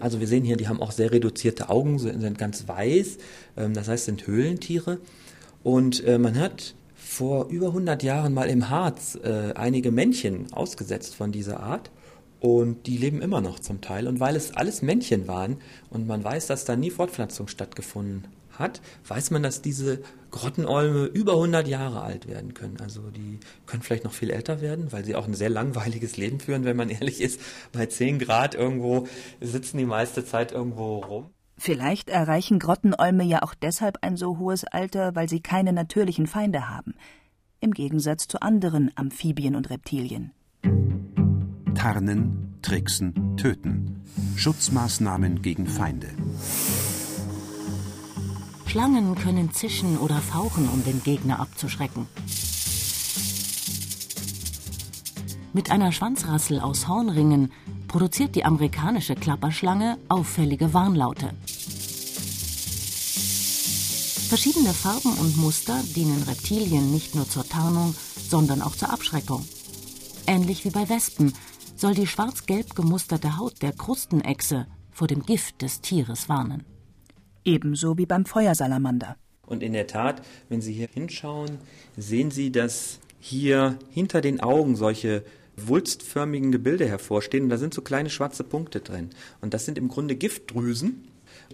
also 0.00 0.20
wir 0.20 0.26
sehen 0.26 0.44
hier, 0.44 0.56
die 0.56 0.68
haben 0.68 0.80
auch 0.80 0.92
sehr 0.92 1.12
reduzierte 1.12 1.68
Augen, 1.68 1.98
sind 1.98 2.38
ganz 2.38 2.66
weiß, 2.68 3.18
ähm, 3.56 3.74
das 3.74 3.88
heißt 3.88 4.06
sind 4.06 4.26
Höhlentiere. 4.26 4.98
Und 5.62 6.04
äh, 6.04 6.18
man 6.18 6.38
hat 6.38 6.74
vor 6.94 7.48
über 7.48 7.68
100 7.68 8.02
Jahren 8.02 8.34
mal 8.34 8.48
im 8.48 8.68
Harz 8.68 9.18
äh, 9.22 9.52
einige 9.54 9.90
Männchen 9.90 10.52
ausgesetzt 10.52 11.14
von 11.14 11.30
dieser 11.30 11.60
Art. 11.60 11.90
Und 12.40 12.88
die 12.88 12.96
leben 12.96 13.22
immer 13.22 13.40
noch 13.40 13.60
zum 13.60 13.80
Teil. 13.80 14.08
Und 14.08 14.18
weil 14.18 14.34
es 14.34 14.56
alles 14.56 14.82
Männchen 14.82 15.28
waren 15.28 15.58
und 15.90 16.08
man 16.08 16.24
weiß, 16.24 16.48
dass 16.48 16.64
da 16.64 16.74
nie 16.74 16.90
Fortpflanzung 16.90 17.46
stattgefunden 17.46 18.26
hat, 18.50 18.80
weiß 19.06 19.30
man, 19.30 19.44
dass 19.44 19.62
diese 19.62 20.00
Grottenolme 20.32 21.04
über 21.04 21.34
100 21.34 21.68
Jahre 21.68 22.02
alt 22.02 22.26
werden 22.26 22.54
können. 22.54 22.78
Also 22.80 23.10
die 23.10 23.38
können 23.66 23.82
vielleicht 23.82 24.02
noch 24.02 24.12
viel 24.12 24.30
älter 24.30 24.60
werden, 24.60 24.90
weil 24.90 25.04
sie 25.04 25.14
auch 25.14 25.28
ein 25.28 25.34
sehr 25.34 25.50
langweiliges 25.50 26.16
Leben 26.16 26.40
führen, 26.40 26.64
wenn 26.64 26.76
man 26.76 26.88
ehrlich 26.88 27.20
ist. 27.20 27.40
Bei 27.72 27.86
10 27.86 28.18
Grad 28.18 28.56
irgendwo 28.56 29.06
sitzen 29.40 29.78
die 29.78 29.84
meiste 29.84 30.24
Zeit 30.24 30.50
irgendwo 30.50 30.98
rum. 30.98 31.30
Vielleicht 31.56 32.08
erreichen 32.08 32.58
Grottenolme 32.58 33.22
ja 33.22 33.42
auch 33.42 33.54
deshalb 33.54 33.98
ein 34.00 34.16
so 34.16 34.38
hohes 34.38 34.64
Alter, 34.64 35.14
weil 35.14 35.28
sie 35.28 35.40
keine 35.40 35.72
natürlichen 35.72 36.26
Feinde 36.26 36.68
haben. 36.68 36.94
Im 37.60 37.72
Gegensatz 37.72 38.26
zu 38.26 38.42
anderen 38.42 38.90
Amphibien 38.96 39.54
und 39.54 39.70
Reptilien. 39.70 40.32
Tarnen, 41.74 42.58
Tricksen, 42.62 43.36
Töten. 43.36 44.02
Schutzmaßnahmen 44.36 45.42
gegen 45.42 45.66
Feinde. 45.66 46.08
Schlangen 48.72 49.14
können 49.16 49.52
zischen 49.52 49.98
oder 49.98 50.16
fauchen, 50.16 50.66
um 50.66 50.82
den 50.82 51.02
Gegner 51.02 51.40
abzuschrecken. 51.40 52.06
Mit 55.52 55.70
einer 55.70 55.92
Schwanzrassel 55.92 56.58
aus 56.58 56.88
Hornringen 56.88 57.52
produziert 57.86 58.34
die 58.34 58.46
amerikanische 58.46 59.14
Klapperschlange 59.14 59.98
auffällige 60.08 60.72
Warnlaute. 60.72 61.34
Verschiedene 64.30 64.72
Farben 64.72 65.18
und 65.18 65.36
Muster 65.36 65.82
dienen 65.94 66.22
Reptilien 66.22 66.90
nicht 66.90 67.14
nur 67.14 67.28
zur 67.28 67.46
Tarnung, 67.46 67.94
sondern 68.26 68.62
auch 68.62 68.74
zur 68.74 68.90
Abschreckung. 68.90 69.44
Ähnlich 70.26 70.64
wie 70.64 70.70
bei 70.70 70.88
Wespen 70.88 71.34
soll 71.76 71.92
die 71.92 72.06
schwarz-gelb 72.06 72.74
gemusterte 72.74 73.36
Haut 73.36 73.60
der 73.60 73.74
Krustenechse 73.74 74.66
vor 74.90 75.08
dem 75.08 75.24
Gift 75.24 75.60
des 75.60 75.82
Tieres 75.82 76.30
warnen 76.30 76.64
ebenso 77.44 77.98
wie 77.98 78.06
beim 78.06 78.24
Feuersalamander. 78.24 79.16
Und 79.46 79.62
in 79.62 79.72
der 79.72 79.86
Tat, 79.86 80.22
wenn 80.48 80.60
Sie 80.60 80.72
hier 80.72 80.88
hinschauen, 80.92 81.58
sehen 81.96 82.30
Sie, 82.30 82.50
dass 82.52 83.00
hier 83.20 83.78
hinter 83.90 84.20
den 84.20 84.40
Augen 84.40 84.76
solche 84.76 85.24
wulstförmigen 85.56 86.52
Gebilde 86.52 86.88
hervorstehen 86.88 87.44
und 87.44 87.50
da 87.50 87.58
sind 87.58 87.74
so 87.74 87.82
kleine 87.82 88.10
schwarze 88.10 88.44
Punkte 88.44 88.80
drin. 88.80 89.10
Und 89.40 89.54
das 89.54 89.64
sind 89.64 89.78
im 89.78 89.88
Grunde 89.88 90.16
Giftdrüsen. 90.16 91.08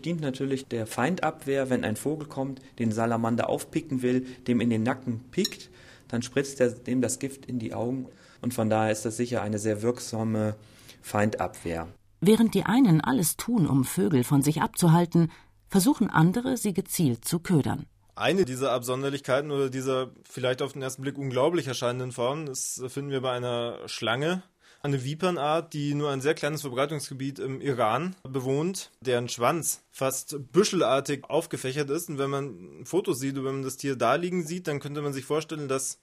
Dient 0.05 0.21
natürlich 0.21 0.67
der 0.67 0.87
Feindabwehr, 0.87 1.71
wenn 1.71 1.85
ein 1.85 1.97
Vogel 1.97 2.29
kommt, 2.29 2.61
den 2.79 2.93
Salamander 2.93 3.49
aufpicken 3.49 4.03
will, 4.03 4.27
dem 4.47 4.61
in 4.61 4.71
den 4.71 4.83
Nacken 4.83 5.21
pickt, 5.31 5.71
dann 6.09 6.23
spritzt 6.23 6.61
er 6.61 6.71
dem 6.71 7.03
das 7.03 7.19
Gift 7.19 7.47
in 7.47 7.59
die 7.59 7.75
Augen. 7.75 8.07
Und 8.41 8.55
von 8.55 8.71
daher 8.71 8.93
ist 8.93 9.05
das 9.05 9.17
sicher 9.17 9.43
eine 9.43 9.59
sehr 9.59 9.83
wirksame 9.83 10.55
Feindabwehr. 11.03 11.89
Während 12.21 12.55
die 12.55 12.65
einen 12.65 13.01
alles 13.01 13.37
tun, 13.37 13.67
um 13.67 13.85
Vögel 13.85 14.25
von 14.25 14.43
sich 14.43 14.61
abzuhalten, 14.63 15.31
versuchen 15.69 16.11
andere, 16.11 16.57
sie 16.57 16.75
gezielt 16.75 17.25
zu 17.25 17.41
ködern. 17.41 17.87
Eine 18.15 18.45
dieser 18.45 18.73
Absonderlichkeiten 18.73 19.51
oder 19.51 19.71
dieser 19.71 20.11
vielleicht 20.29 20.61
auf 20.61 20.73
den 20.73 20.83
ersten 20.83 21.03
Blick 21.03 21.17
unglaublich 21.17 21.69
erscheinenden 21.69 22.13
Formen, 22.13 22.47
das 22.47 22.83
finden 22.89 23.11
wir 23.11 23.21
bei 23.21 23.33
einer 23.33 23.79
Schlange, 23.87 24.43
eine 24.81 25.05
Vipernart, 25.05 25.73
die 25.73 25.95
nur 25.95 26.11
ein 26.11 26.21
sehr 26.21 26.35
kleines 26.35 26.61
Verbreitungsgebiet 26.61 27.39
im 27.39 27.61
Iran 27.61 28.15
bewohnt, 28.23 28.91
deren 29.01 29.29
Schwanz 29.29 29.83
fast 29.91 30.37
büschelartig 30.53 31.25
aufgefächert 31.25 31.91
ist. 31.91 32.09
Und 32.09 32.19
wenn 32.19 32.31
man 32.31 32.85
Fotos 32.85 33.19
sieht, 33.19 33.37
wenn 33.37 33.43
man 33.43 33.63
das 33.63 33.77
Tier 33.77 33.97
da 33.97 34.15
liegen 34.15 34.47
sieht, 34.47 34.69
dann 34.69 34.81
könnte 34.81 35.03
man 35.03 35.13
sich 35.13 35.25
vorstellen, 35.25 35.69
dass 35.69 36.01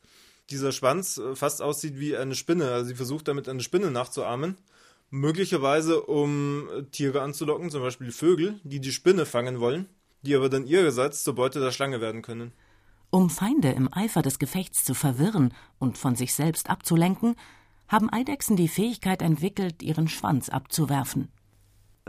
dieser 0.50 0.72
Schwanz 0.72 1.22
fast 1.34 1.62
aussieht 1.62 2.00
wie 2.00 2.16
eine 2.18 2.36
Spinne. 2.36 2.70
Also 2.70 2.88
sie 2.88 2.96
versucht 2.96 3.28
damit 3.28 3.48
eine 3.48 3.62
Spinne 3.62 3.92
nachzuahmen. 3.92 4.58
Möglicherweise 5.16 6.02
um 6.02 6.68
Tiere 6.92 7.22
anzulocken, 7.22 7.70
zum 7.70 7.82
Beispiel 7.82 8.12
Vögel, 8.12 8.60
die 8.66 8.82
die 8.82 8.92
Spinne 8.92 9.26
fangen 9.26 9.62
wollen, 9.62 9.88
die 10.24 10.36
aber 10.36 10.50
dann 10.50 10.68
ihrerseits 10.68 11.24
zur 11.24 11.36
Beute 11.36 11.62
der 11.62 11.72
Schlange 11.72 12.02
werden 12.02 12.22
können. 12.22 12.52
Um 13.12 13.30
Feinde 13.30 13.72
im 13.72 13.88
Eifer 13.94 14.22
des 14.22 14.40
Gefechts 14.40 14.84
zu 14.84 14.94
verwirren 14.94 15.54
und 15.80 15.98
von 15.98 16.18
sich 16.18 16.34
selbst 16.34 16.70
abzulenken, 16.70 17.38
haben 17.88 18.12
Eidechsen 18.12 18.58
die 18.58 18.68
Fähigkeit 18.68 19.22
entwickelt, 19.22 19.82
ihren 19.82 20.10
Schwanz 20.10 20.50
abzuwerfen. 20.50 21.30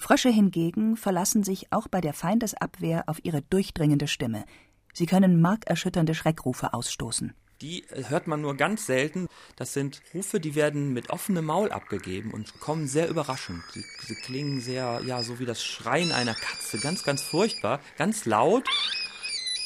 Frösche 0.01 0.31
hingegen 0.31 0.97
verlassen 0.97 1.45
sich 1.45 1.73
auch 1.73 1.87
bei 1.87 2.01
der 2.01 2.13
Feindesabwehr 2.13 3.05
auf 3.07 3.25
ihre 3.25 3.41
durchdringende 3.41 4.09
Stimme. 4.09 4.45
Sie 4.93 5.07
können 5.07 5.41
markerschütternde 5.41 6.17
Schreckrufe 6.17 6.75
ausstoßen. 6.75 7.35
Die 7.63 7.85
hört 8.09 8.27
man 8.27 8.43
nur 8.43 8.55
ganz 8.55 8.85
selten. 8.87 9.29
Das 9.57 9.73
sind 9.73 10.03
Rufe, 10.13 10.41
die 10.41 10.55
werden 10.55 10.93
mit 10.93 11.09
offenem 11.09 11.47
Maul 11.47 11.73
abgegeben 11.73 12.33
und 12.33 12.61
kommen 12.61 12.87
sehr 12.87 13.09
überraschend. 13.09 13.63
Sie, 13.73 13.85
sie, 14.07 14.15
klingen 14.15 14.61
sehr, 14.61 15.01
ja, 15.07 15.23
so 15.23 15.39
wie 15.39 15.47
das 15.47 15.65
Schreien 15.65 16.13
einer 16.13 16.35
Katze. 16.35 16.79
Ganz, 16.79 17.03
ganz 17.03 17.23
furchtbar, 17.23 17.81
ganz 17.97 18.27
laut. 18.27 18.69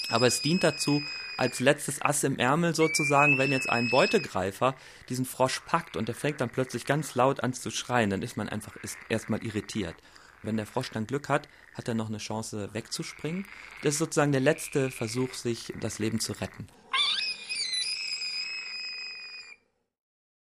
Aber 0.09 0.29
es 0.29 0.40
dient 0.40 0.62
dazu, 0.62 1.03
als 1.37 1.59
letztes 1.59 2.03
Ass 2.03 2.22
im 2.22 2.38
Ärmel 2.38 2.74
sozusagen, 2.74 3.38
wenn 3.38 3.50
jetzt 3.50 3.68
ein 3.68 3.90
Beutegreifer 3.90 4.76
diesen 5.09 5.24
Frosch 5.24 5.61
packt 5.61 5.96
und 5.96 6.07
der 6.07 6.14
fängt 6.14 6.40
dann 6.40 6.50
plötzlich 6.50 6.85
ganz 6.85 7.14
laut 7.14 7.42
an 7.42 7.55
zu 7.55 7.70
schreien, 7.70 8.11
dann 8.11 8.22
ist 8.22 8.37
man 8.37 8.48
einfach 8.48 8.76
erstmal 9.09 9.42
irritiert. 9.42 9.96
Wenn 10.42 10.57
der 10.57 10.66
Frosch 10.66 10.90
dann 10.90 11.07
Glück 11.07 11.29
hat, 11.29 11.48
hat 11.74 11.88
er 11.88 11.94
noch 11.94 12.09
eine 12.09 12.18
Chance 12.18 12.70
wegzuspringen. 12.72 13.46
Das 13.83 13.94
ist 13.94 13.98
sozusagen 13.98 14.33
der 14.33 14.40
letzte 14.40 14.90
Versuch, 14.90 15.35
sich 15.35 15.72
das 15.81 15.98
Leben 15.98 16.20
zu 16.20 16.33
retten. 16.33 16.68